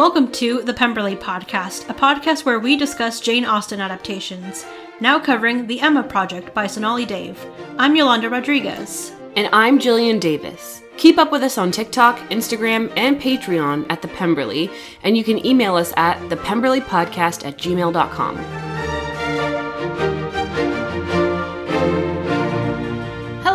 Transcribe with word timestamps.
Welcome 0.00 0.32
to 0.32 0.62
the 0.62 0.72
Pemberley 0.72 1.14
Podcast, 1.14 1.86
a 1.90 1.92
podcast 1.92 2.46
where 2.46 2.58
we 2.58 2.74
discuss 2.74 3.20
Jane 3.20 3.44
Austen 3.44 3.82
adaptations. 3.82 4.64
Now 4.98 5.20
covering 5.20 5.66
The 5.66 5.78
Emma 5.82 6.02
Project 6.02 6.54
by 6.54 6.68
Sonali 6.68 7.04
Dev. 7.04 7.38
I'm 7.76 7.94
Yolanda 7.94 8.30
Rodriguez. 8.30 9.12
And 9.36 9.50
I'm 9.52 9.78
Jillian 9.78 10.18
Davis. 10.18 10.80
Keep 10.96 11.18
up 11.18 11.30
with 11.30 11.42
us 11.42 11.58
on 11.58 11.70
TikTok, 11.70 12.18
Instagram, 12.30 12.90
and 12.96 13.20
Patreon 13.20 13.84
at 13.90 14.00
The 14.00 14.08
Pemberley, 14.08 14.70
and 15.02 15.18
you 15.18 15.22
can 15.22 15.44
email 15.44 15.76
us 15.76 15.92
at 15.98 16.16
thepemberleypodcast 16.30 17.44
at 17.44 17.58
gmail.com. 17.58 18.69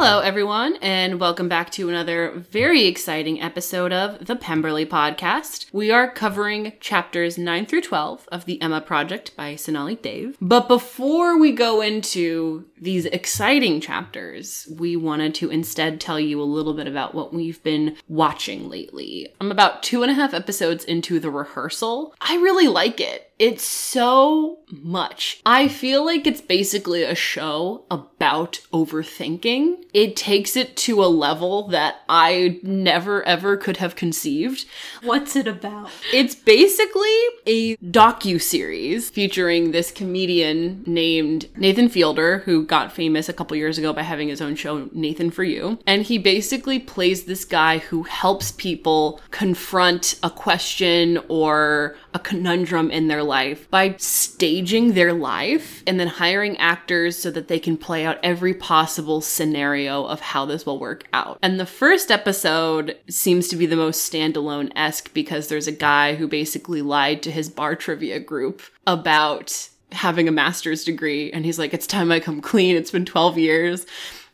Hello, 0.05 0.19
everyone, 0.19 0.77
and 0.83 1.19
welcome 1.19 1.49
back 1.49 1.71
to 1.71 1.89
another 1.89 2.29
very 2.51 2.85
exciting 2.85 3.41
episode 3.41 3.91
of 3.91 4.27
the 4.27 4.35
Pemberley 4.35 4.85
Podcast. 4.85 5.65
We 5.73 5.89
are 5.89 6.11
covering 6.11 6.73
chapters 6.79 7.39
9 7.39 7.65
through 7.65 7.81
12 7.81 8.29
of 8.31 8.45
The 8.45 8.61
Emma 8.61 8.81
Project 8.81 9.35
by 9.35 9.55
Sonali 9.55 9.95
Dev. 9.95 10.37
But 10.39 10.67
before 10.67 11.39
we 11.39 11.53
go 11.53 11.81
into 11.81 12.65
these 12.79 13.07
exciting 13.07 13.81
chapters, 13.81 14.67
we 14.77 14.95
wanted 14.95 15.33
to 15.35 15.49
instead 15.49 15.99
tell 15.99 16.19
you 16.19 16.39
a 16.39 16.43
little 16.43 16.75
bit 16.75 16.85
about 16.85 17.15
what 17.15 17.33
we've 17.33 17.63
been 17.63 17.97
watching 18.07 18.69
lately. 18.69 19.33
I'm 19.41 19.49
about 19.49 19.81
two 19.81 20.03
and 20.03 20.11
a 20.11 20.13
half 20.13 20.35
episodes 20.35 20.85
into 20.85 21.19
the 21.19 21.31
rehearsal. 21.31 22.13
I 22.21 22.35
really 22.35 22.67
like 22.67 23.01
it. 23.01 23.31
It's 23.37 23.65
so 23.65 24.59
much. 24.71 25.41
I 25.45 25.67
feel 25.67 26.05
like 26.05 26.25
it's 26.25 26.39
basically 26.39 27.03
a 27.03 27.15
show 27.15 27.83
about 27.91 28.61
overthinking. 28.71 29.83
It 29.93 30.15
takes 30.15 30.55
it 30.55 30.77
to 30.77 31.03
a 31.03 31.07
level 31.07 31.67
that 31.69 32.01
I 32.07 32.59
never 32.63 33.23
ever 33.23 33.57
could 33.57 33.77
have 33.77 33.95
conceived. 33.95 34.65
What's 35.03 35.35
it 35.35 35.47
about? 35.47 35.89
It's 36.13 36.33
basically 36.33 37.11
a 37.45 37.75
docu 37.77 38.41
series 38.41 39.09
featuring 39.09 39.71
this 39.71 39.91
comedian 39.91 40.83
named 40.85 41.49
Nathan 41.57 41.89
Fielder 41.89 42.39
who 42.39 42.65
got 42.65 42.93
famous 42.93 43.27
a 43.27 43.33
couple 43.33 43.57
years 43.57 43.77
ago 43.77 43.91
by 43.91 44.03
having 44.03 44.29
his 44.29 44.41
own 44.41 44.55
show 44.55 44.89
Nathan 44.93 45.29
for 45.29 45.43
You. 45.43 45.79
And 45.85 46.03
he 46.03 46.17
basically 46.17 46.79
plays 46.79 47.25
this 47.25 47.43
guy 47.43 47.79
who 47.79 48.03
helps 48.03 48.51
people 48.53 49.19
confront 49.31 50.15
a 50.23 50.29
question 50.29 51.19
or 51.27 51.97
a 52.13 52.19
conundrum 52.19 52.89
in 52.89 53.07
their 53.07 53.24
life 53.25 53.69
by 53.69 53.95
staging 53.97 54.93
their 54.93 55.11
life 55.11 55.83
and 55.85 55.99
then 55.99 56.07
hiring 56.07 56.57
actors 56.57 57.17
so 57.17 57.29
that 57.31 57.47
they 57.47 57.59
can 57.59 57.77
play 57.77 58.05
out 58.05 58.19
every 58.23 58.53
possible 58.53 59.19
scenario 59.19 60.05
of 60.05 60.21
how 60.21 60.45
this 60.45 60.65
will 60.65 60.79
work 60.79 61.05
out. 61.13 61.37
And 61.41 61.59
the 61.59 61.65
first 61.65 62.11
episode 62.11 62.97
seems 63.09 63.47
to 63.49 63.55
be 63.55 63.65
the 63.65 63.75
most 63.75 64.11
standalone 64.11 64.71
esque 64.75 65.13
because 65.13 65.47
there's 65.47 65.67
a 65.67 65.71
guy 65.71 66.15
who 66.15 66.27
basically 66.27 66.81
lied 66.81 67.21
to 67.23 67.31
his 67.31 67.49
bar 67.49 67.75
trivia 67.75 68.19
group 68.19 68.61
about 68.87 69.69
having 69.91 70.27
a 70.27 70.31
master's 70.31 70.83
degree 70.83 71.31
and 71.31 71.45
he's 71.45 71.59
like, 71.59 71.73
it's 71.73 71.87
time 71.87 72.11
I 72.11 72.19
come 72.19 72.41
clean. 72.41 72.75
It's 72.75 72.91
been 72.91 73.05
12 73.05 73.37
years. 73.37 73.85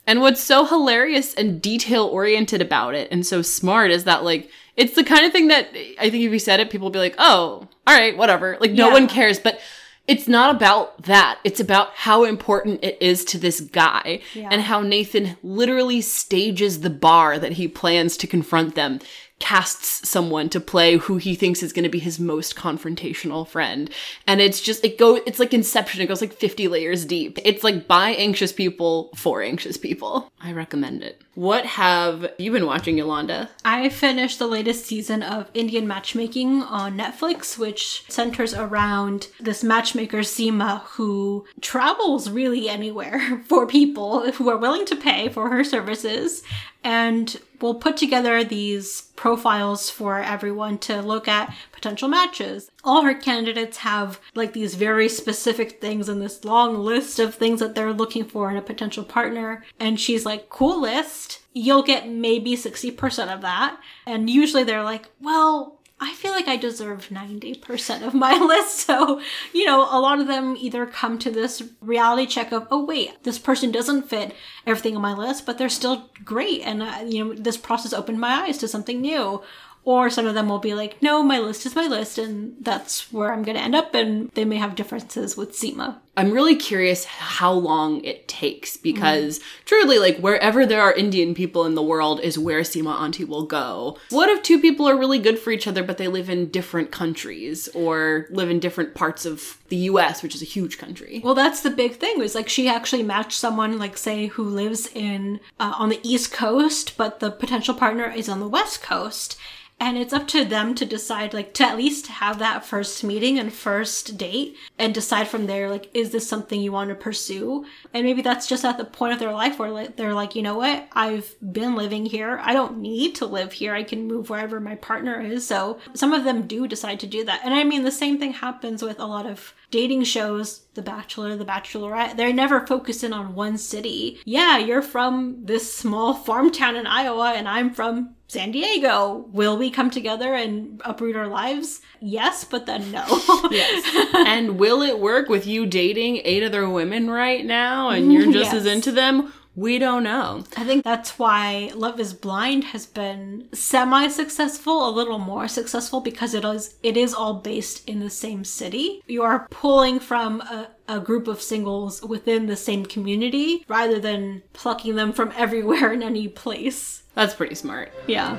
And 0.08 0.22
what's 0.22 0.42
so 0.42 0.66
hilarious 0.66 1.34
and 1.36 1.62
detail 1.62 2.06
oriented 2.06 2.62
about 2.62 2.96
it 2.96 3.08
and 3.12 3.26
so 3.26 3.42
smart 3.42 3.92
is 3.92 4.04
that 4.06 4.24
like 4.24 4.50
it's 4.76 4.96
the 4.96 5.04
kind 5.04 5.26
of 5.26 5.32
thing 5.32 5.50
that 5.50 5.68
I 6.00 6.10
think 6.10 6.24
if 6.24 6.32
you 6.32 6.40
said 6.40 6.60
it, 6.60 6.70
people 6.70 6.86
will 6.86 6.92
be 6.92 7.00
like, 7.00 7.16
oh, 7.18 7.68
all 7.88 7.96
right, 7.98 8.16
whatever. 8.18 8.58
Like, 8.60 8.72
no 8.72 8.88
Yeah. 8.88 8.94
one 8.94 9.08
cares. 9.08 9.40
But 9.40 9.60
it's 10.08 10.28
not 10.28 10.54
about 10.56 11.04
that. 11.04 11.40
It's 11.44 11.60
about 11.60 11.92
how 11.96 12.24
important 12.24 12.84
it 12.84 12.98
is 13.00 13.24
to 13.26 13.38
this 13.38 13.60
guy 13.62 14.20
Yeah. 14.34 14.50
and 14.52 14.62
how 14.64 14.82
Nathan 14.82 15.38
literally 15.44 16.02
stages 16.02 16.82
the 16.82 16.90
bar 16.90 17.38
that 17.40 17.54
he 17.54 17.68
plans 17.68 18.18
to 18.18 18.28
confront 18.28 18.76
them, 18.76 19.00
casts 19.42 20.08
someone 20.08 20.48
to 20.50 20.60
play 20.60 20.98
who 20.98 21.18
he 21.18 21.36
thinks 21.36 21.62
is 21.62 21.74
going 21.74 21.84
to 21.84 21.90
be 21.90 22.00
his 22.00 22.20
most 22.20 22.56
confrontational 22.56 23.46
friend. 23.46 23.90
And 24.28 24.40
it's 24.40 24.62
just, 24.62 24.86
it 24.86 24.98
go, 24.98 25.16
it's 25.26 25.40
like 25.40 25.54
Inception. 25.54 26.02
It 26.02 26.08
goes 26.08 26.22
like 26.22 26.34
50 26.34 26.68
layers 26.68 27.04
deep. 27.04 27.40
It's 27.44 27.64
like 27.64 27.88
by 27.88 28.12
anxious 28.12 28.54
people 28.54 29.10
for 29.16 29.42
anxious 29.42 29.78
people. 29.78 30.32
I 30.40 30.54
recommend 30.54 31.04
it. 31.04 31.22
What 31.34 31.66
have 31.66 32.32
you 32.38 32.52
been 32.52 32.66
watching, 32.66 32.98
Yolanda? 32.98 33.50
I 33.66 33.90
finished 33.90 34.38
the 34.38 34.48
latest 34.48 34.86
season 34.86 35.24
of 35.24 35.50
Indian 35.54 35.88
Matchmaking 35.88 36.62
on 36.62 36.98
Netflix, 36.98 37.58
which 37.58 38.04
centers 38.10 38.54
around 38.54 39.28
this 39.40 39.64
matchmaker, 39.64 40.20
Seema, 40.20 40.82
who 40.82 41.46
travels 41.62 42.30
really 42.30 42.70
anywhere 42.70 43.42
for 43.48 43.66
people 43.66 44.32
who 44.34 44.50
are 44.50 44.58
willing 44.58 44.86
to 44.86 44.96
pay 44.96 45.30
for 45.30 45.50
her 45.50 45.64
services 45.64 46.44
and 46.84 47.40
will 47.62 47.76
put 47.76 47.98
together 47.98 48.44
these 48.44 49.02
profiles 49.16 49.90
for 49.90 50.20
everyone 50.20 50.78
to 50.80 51.02
look 51.02 51.28
at 51.28 51.54
potential 51.72 52.08
matches. 52.08 52.70
All 52.84 53.04
her 53.04 53.14
candidates 53.14 53.78
have 53.78 54.20
like 54.36 54.54
these 54.54 54.76
very 54.76 55.10
specific 55.10 55.82
things 55.82 56.10
and 56.10 56.22
this 56.22 56.44
long 56.44 56.78
list 56.78 57.20
of 57.20 57.36
things 57.36 57.60
that 57.60 57.76
they're 57.76 57.94
looking 57.94 58.26
for 58.26 58.50
in 58.50 58.58
a 58.58 58.62
potential 58.62 59.04
partner. 59.04 59.64
And 59.80 60.00
she's 60.00 60.26
like, 60.26 60.50
cool 60.50 60.82
list. 60.82 61.40
You'll 61.54 61.84
get 61.84 62.10
maybe 62.10 62.56
60% 62.56 63.34
of 63.34 63.42
that. 63.42 63.80
And 64.06 64.30
usually 64.30 64.64
they're 64.64 64.84
like, 64.84 65.10
well, 65.20 65.81
I 66.04 66.14
feel 66.14 66.32
like 66.32 66.48
I 66.48 66.58
deserve 66.58 67.10
90% 67.10 68.06
of 68.06 68.16
my 68.16 68.36
list. 68.38 68.80
So, 68.80 69.22
you 69.54 69.66
know, 69.66 69.82
a 69.84 70.02
lot 70.02 70.20
of 70.20 70.26
them 70.26 70.58
either 70.60 70.88
come 70.88 71.20
to 71.20 71.30
this 71.30 71.62
reality 71.80 72.26
check 72.26 72.52
of, 72.52 72.68
oh, 72.72 72.84
wait, 72.84 73.24
this 73.24 73.38
person 73.38 73.72
doesn't 73.72 74.10
fit 74.10 74.34
everything 74.66 74.96
on 74.96 75.02
my 75.04 75.14
list, 75.14 75.46
but 75.46 75.60
they're 75.60 75.70
still 75.70 76.10
great. 76.26 76.62
And, 76.62 76.82
uh, 76.82 77.04
you 77.06 77.24
know, 77.24 77.34
this 77.34 77.56
process 77.56 77.94
opened 77.94 78.20
my 78.20 78.42
eyes 78.42 78.58
to 78.58 78.68
something 78.68 79.00
new. 79.00 79.44
Or 79.84 80.12
some 80.12 80.28
of 80.28 80.36
them 80.36 80.48
will 80.48 80.60
be 80.60 80.76
like, 80.76 81.02
no, 81.02 81.24
my 81.24 81.40
list 81.40 81.66
is 81.66 81.76
my 81.76 81.88
list, 81.88 82.20
and 82.20 82.56
that's 82.62 83.12
where 83.12 83.34
I'm 83.34 83.42
going 83.42 83.58
to 83.58 83.64
end 83.64 83.74
up. 83.74 83.96
And 83.96 84.30
they 84.36 84.46
may 84.46 84.58
have 84.58 84.76
differences 84.76 85.36
with 85.36 85.54
Seema. 85.54 85.98
I'm 86.18 86.32
really 86.32 86.56
curious 86.56 87.06
how 87.06 87.54
long 87.54 88.04
it 88.04 88.28
takes 88.28 88.76
because 88.76 89.40
truly, 89.66 89.98
like 89.98 90.18
wherever 90.18 90.66
there 90.66 90.82
are 90.82 90.94
Indian 90.94 91.34
people 91.34 91.66
in 91.66 91.76
the 91.76 91.82
world 91.82 92.20
is 92.20 92.38
where 92.38 92.62
Seema 92.62 93.00
Auntie 93.00 93.24
will 93.24 93.46
go. 93.46 93.98
What 94.10 94.30
if 94.30 94.44
two 94.44 94.60
people 94.60 94.88
are 94.90 94.98
really 94.98 95.20
good 95.20 95.40
for 95.40 95.52
each 95.52 95.68
other, 95.68 95.84
but 95.84 95.98
they 95.98 96.10
live 96.10 96.30
in 96.30 96.50
different 96.50 96.92
countries 96.92 97.70
or 97.70 98.28
live 98.30 98.50
in 98.50 98.60
different 98.60 98.94
parts 98.94 99.26
of 99.26 99.58
the 99.70 99.78
US, 99.78 100.22
which 100.22 100.36
is 100.36 100.42
a 100.42 100.46
huge 100.46 100.78
country? 100.78 101.22
Well, 101.24 101.36
that's 101.36 101.62
the 101.62 101.70
big 101.70 101.96
thing. 101.96 102.20
Was 102.20 102.36
like 102.36 102.50
she 102.50 102.68
actually 102.68 103.04
matched 103.04 103.40
someone, 103.40 103.80
like 103.80 103.98
say, 103.98 104.28
who 104.28 104.44
lives 104.44 104.90
in 104.94 105.40
uh, 105.60 105.74
on 105.78 105.90
the 105.90 106.02
East 106.04 106.34
Coast, 106.34 106.98
but 106.98 107.22
the 107.22 107.32
potential 107.32 107.74
partner 107.74 108.12
is 108.12 108.28
on 108.28 108.42
the 108.42 108.50
West 108.50 108.82
Coast, 108.82 109.38
and 109.82 109.98
it's 109.98 110.14
up 110.14 110.28
to 110.28 110.46
them 110.46 110.76
to 110.76 110.86
decide, 110.86 111.34
like 111.34 111.56
to 111.56 111.64
at 111.64 111.76
least 111.76 112.06
have 112.06 112.38
that 112.38 112.64
first 112.64 113.04
meeting 113.04 113.40
and 113.40 113.52
first 113.52 114.16
date, 114.16 114.56
and 114.78 114.94
decide 114.94 115.28
from 115.28 115.48
there, 115.48 115.72
like, 115.72 115.90
is 116.02 116.12
this 116.12 116.28
something 116.28 116.62
you 116.62 116.72
want 116.72 116.90
to 116.90 116.96
pursue? 116.96 117.66
And 117.94 118.04
maybe 118.04 118.22
that's 118.22 118.48
just 118.48 118.66
at 118.66 118.78
the 118.78 118.86
point 118.86 119.14
of 119.14 119.20
their 119.20 119.32
life 119.32 119.60
where 119.60 119.88
they're 119.88 120.14
like, 120.14 120.36
you 120.36 120.42
know 120.42 120.58
what, 120.58 120.88
I've 120.92 121.36
been 121.54 121.76
living 121.76 122.06
here. 122.06 122.40
I 122.42 122.54
don't 122.54 122.80
need 122.80 123.16
to 123.16 123.26
live 123.26 123.54
here. 123.54 123.74
I 123.74 123.84
can 123.84 124.08
move 124.08 124.30
wherever 124.30 124.60
my 124.60 124.76
partner 124.76 125.22
is. 125.22 125.48
So 125.48 125.80
some 125.94 126.12
of 126.14 126.24
them 126.24 126.48
do 126.48 126.68
decide 126.68 127.00
to 127.02 127.08
do 127.08 127.24
that, 127.26 127.42
and 127.44 127.54
I 127.54 127.64
mean 127.64 127.84
the 127.84 127.92
same 127.92 128.20
thing 128.20 128.34
happens 128.34 128.82
with 128.82 129.00
a 129.00 129.06
lot 129.06 129.26
of 129.26 129.54
dating 129.72 130.04
shows, 130.04 130.66
The 130.74 130.82
Bachelor, 130.82 131.36
The 131.38 131.46
Bachelorette, 131.46 132.18
they're 132.18 132.34
never 132.34 132.68
focused 132.68 133.04
in 133.04 133.14
on 133.14 133.36
one 133.36 133.58
city. 133.58 134.20
Yeah, 134.26 134.58
you're 134.58 134.82
from 134.82 135.46
this 135.46 135.74
small 135.74 136.14
farm 136.14 136.52
town 136.52 136.76
in 136.76 136.86
Iowa 136.86 137.32
and 137.32 137.48
I'm 137.48 137.74
from 137.74 138.16
San 138.32 138.52
Diego. 138.52 139.26
Will 139.34 139.58
we 139.58 139.70
come 139.70 139.90
together 139.90 140.34
and 140.34 140.82
uproot 140.86 141.18
our 141.18 141.28
lives? 141.28 141.82
Yes, 142.00 142.46
but 142.46 142.66
then 142.66 142.90
no. 142.90 143.04
Yes. 143.52 144.16
and 144.26 144.58
will 144.58 144.82
it 144.82 145.00
work 145.00 145.28
with 145.28 145.46
you 145.46 145.66
dating 145.66 146.22
eight 146.24 146.42
other 146.42 146.70
women 146.70 147.10
right 147.10 147.46
now 147.46 147.90
and 147.90 148.14
you're 148.14 148.32
just 148.40 148.54
as 148.54 148.66
into 148.66 148.94
them? 148.94 149.34
We 149.54 149.80
don't 149.80 150.04
know. 150.04 150.46
I 150.56 150.64
think 150.64 150.86
that's 150.86 151.20
why 151.20 151.72
Love 151.76 152.00
is 152.00 152.14
Blind 152.14 152.64
has 152.64 152.86
been 152.86 153.50
semi 153.52 154.08
successful, 154.08 154.88
a 154.88 154.96
little 154.96 155.20
more 155.20 155.50
successful 155.50 156.00
because 156.00 156.34
it 156.34 156.46
is 156.46 156.76
it 156.82 156.96
is 156.96 157.14
all 157.14 157.34
based 157.34 157.86
in 157.86 158.00
the 158.00 158.10
same 158.10 158.46
city. 158.46 159.02
You 159.08 159.24
are 159.24 159.46
pulling 159.50 160.00
from 160.00 160.40
a, 160.40 160.70
a 160.92 161.00
group 161.00 161.28
of 161.28 161.42
singles 161.42 162.02
within 162.04 162.48
the 162.48 162.56
same 162.56 162.86
community 162.86 163.64
rather 163.68 164.00
than 164.00 164.44
plucking 164.54 164.96
them 164.96 165.14
from 165.14 165.32
everywhere 165.38 165.94
in 165.94 166.04
any 166.04 166.28
place. 166.28 167.04
That's 167.16 167.34
pretty 167.34 167.56
smart. 167.56 167.92
Yeah. 168.08 168.38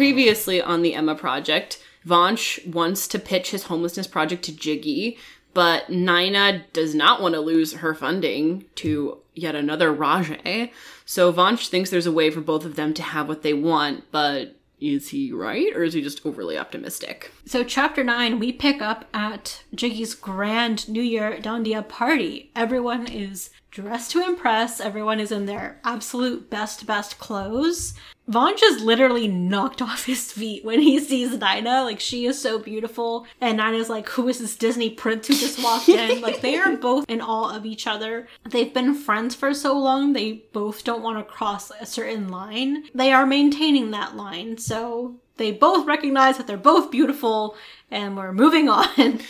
previously 0.00 0.62
on 0.62 0.80
the 0.80 0.94
Emma 0.94 1.14
project, 1.14 1.78
Vansh 2.06 2.66
wants 2.66 3.06
to 3.06 3.18
pitch 3.18 3.50
his 3.50 3.64
homelessness 3.64 4.06
project 4.06 4.42
to 4.44 4.56
Jiggy, 4.56 5.18
but 5.52 5.88
Naina 5.88 6.62
does 6.72 6.94
not 6.94 7.20
want 7.20 7.34
to 7.34 7.40
lose 7.42 7.74
her 7.74 7.92
funding 7.92 8.64
to 8.76 9.18
yet 9.34 9.54
another 9.54 9.94
Raje. 9.94 10.70
So 11.04 11.30
Vansh 11.30 11.68
thinks 11.68 11.90
there's 11.90 12.06
a 12.06 12.12
way 12.12 12.30
for 12.30 12.40
both 12.40 12.64
of 12.64 12.76
them 12.76 12.94
to 12.94 13.02
have 13.02 13.28
what 13.28 13.42
they 13.42 13.52
want, 13.52 14.04
but 14.10 14.56
is 14.80 15.10
he 15.10 15.32
right 15.32 15.74
or 15.74 15.82
is 15.82 15.94
he 15.94 16.02
just 16.02 16.24
overly 16.24 16.58
optimistic? 16.58 17.32
So, 17.44 17.64
chapter 17.64 18.02
nine, 18.02 18.38
we 18.38 18.52
pick 18.52 18.80
up 18.80 19.06
at 19.12 19.62
Jiggy's 19.74 20.14
grand 20.14 20.88
New 20.88 21.02
Year 21.02 21.38
Dandia 21.40 21.86
party. 21.86 22.50
Everyone 22.56 23.06
is 23.06 23.50
dressed 23.70 24.10
to 24.12 24.24
impress. 24.24 24.80
Everyone 24.80 25.20
is 25.20 25.32
in 25.32 25.46
their 25.46 25.80
absolute 25.84 26.50
best, 26.50 26.86
best 26.86 27.18
clothes. 27.18 27.94
Vansh 28.28 28.58
just 28.58 28.84
literally 28.84 29.26
knocked 29.26 29.82
off 29.82 30.04
his 30.04 30.32
feet 30.32 30.64
when 30.64 30.80
he 30.80 30.98
sees 31.00 31.30
Naina. 31.36 31.84
Like, 31.84 32.00
she 32.00 32.26
is 32.26 32.40
so 32.40 32.58
beautiful. 32.58 33.26
And 33.40 33.58
Naina's 33.58 33.88
like, 33.88 34.08
who 34.08 34.28
is 34.28 34.38
this 34.38 34.56
Disney 34.56 34.90
prince 34.90 35.26
who 35.26 35.34
just 35.34 35.62
walked 35.62 35.88
in? 35.88 36.20
like, 36.22 36.40
they 36.40 36.56
are 36.56 36.76
both 36.76 37.04
in 37.08 37.20
awe 37.20 37.56
of 37.56 37.66
each 37.66 37.86
other. 37.86 38.28
They've 38.48 38.72
been 38.72 38.94
friends 38.94 39.34
for 39.34 39.54
so 39.54 39.78
long, 39.78 40.12
they 40.12 40.44
both 40.52 40.84
don't 40.84 41.02
want 41.02 41.18
to 41.18 41.24
cross 41.32 41.70
a 41.80 41.86
certain 41.86 42.28
line. 42.28 42.84
They 42.94 43.12
are 43.12 43.26
maintaining 43.26 43.90
that 43.90 44.16
line. 44.16 44.58
So 44.58 45.16
they 45.36 45.52
both 45.52 45.86
recognize 45.86 46.36
that 46.36 46.46
they're 46.46 46.58
both 46.58 46.90
beautiful 46.90 47.56
and 47.90 48.16
we're 48.16 48.32
moving 48.32 48.68
on. 48.68 49.20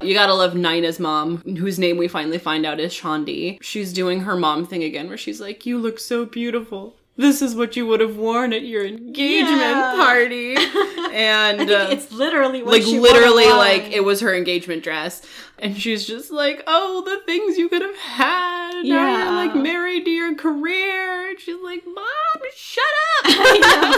You 0.00 0.14
gotta 0.14 0.34
love 0.34 0.54
Naina's 0.54 1.00
mom, 1.00 1.38
whose 1.38 1.78
name 1.78 1.96
we 1.96 2.06
finally 2.08 2.38
find 2.38 2.64
out 2.64 2.78
is 2.78 2.92
Shaundi. 2.92 3.58
She's 3.60 3.92
doing 3.92 4.20
her 4.20 4.36
mom 4.36 4.64
thing 4.66 4.84
again, 4.84 5.08
where 5.08 5.18
she's 5.18 5.40
like, 5.40 5.66
You 5.66 5.78
look 5.78 5.98
so 5.98 6.24
beautiful. 6.24 6.94
This 7.16 7.42
is 7.42 7.56
what 7.56 7.74
you 7.74 7.84
would 7.88 7.98
have 7.98 8.16
worn 8.16 8.52
at 8.52 8.62
your 8.62 8.86
engagement 8.86 9.60
Yeah. 9.60 9.92
party. 9.96 10.56
And 11.10 11.68
uh, 11.70 11.88
it's 11.90 12.12
literally 12.12 12.62
what 12.62 12.74
like 12.74 12.82
she 12.82 13.00
literally 13.00 13.46
like 13.46 13.90
it 13.90 14.04
was 14.04 14.20
her 14.20 14.34
engagement 14.34 14.84
dress 14.84 15.22
and 15.58 15.76
she's 15.76 16.06
just 16.06 16.30
like 16.30 16.62
oh 16.66 17.02
the 17.04 17.24
things 17.24 17.56
you 17.56 17.68
could 17.70 17.80
have 17.82 17.96
had 17.96 18.84
now 18.84 19.24
you're 19.24 19.32
like 19.32 19.54
married 19.56 20.04
to 20.04 20.10
your 20.10 20.34
career 20.36 21.30
and 21.30 21.40
she's 21.40 21.56
like 21.64 21.82
mom 21.86 22.04
shut 22.54 22.84
up 23.18 23.24
the 23.24 23.32
thing 23.32 23.62
is, 23.62 23.97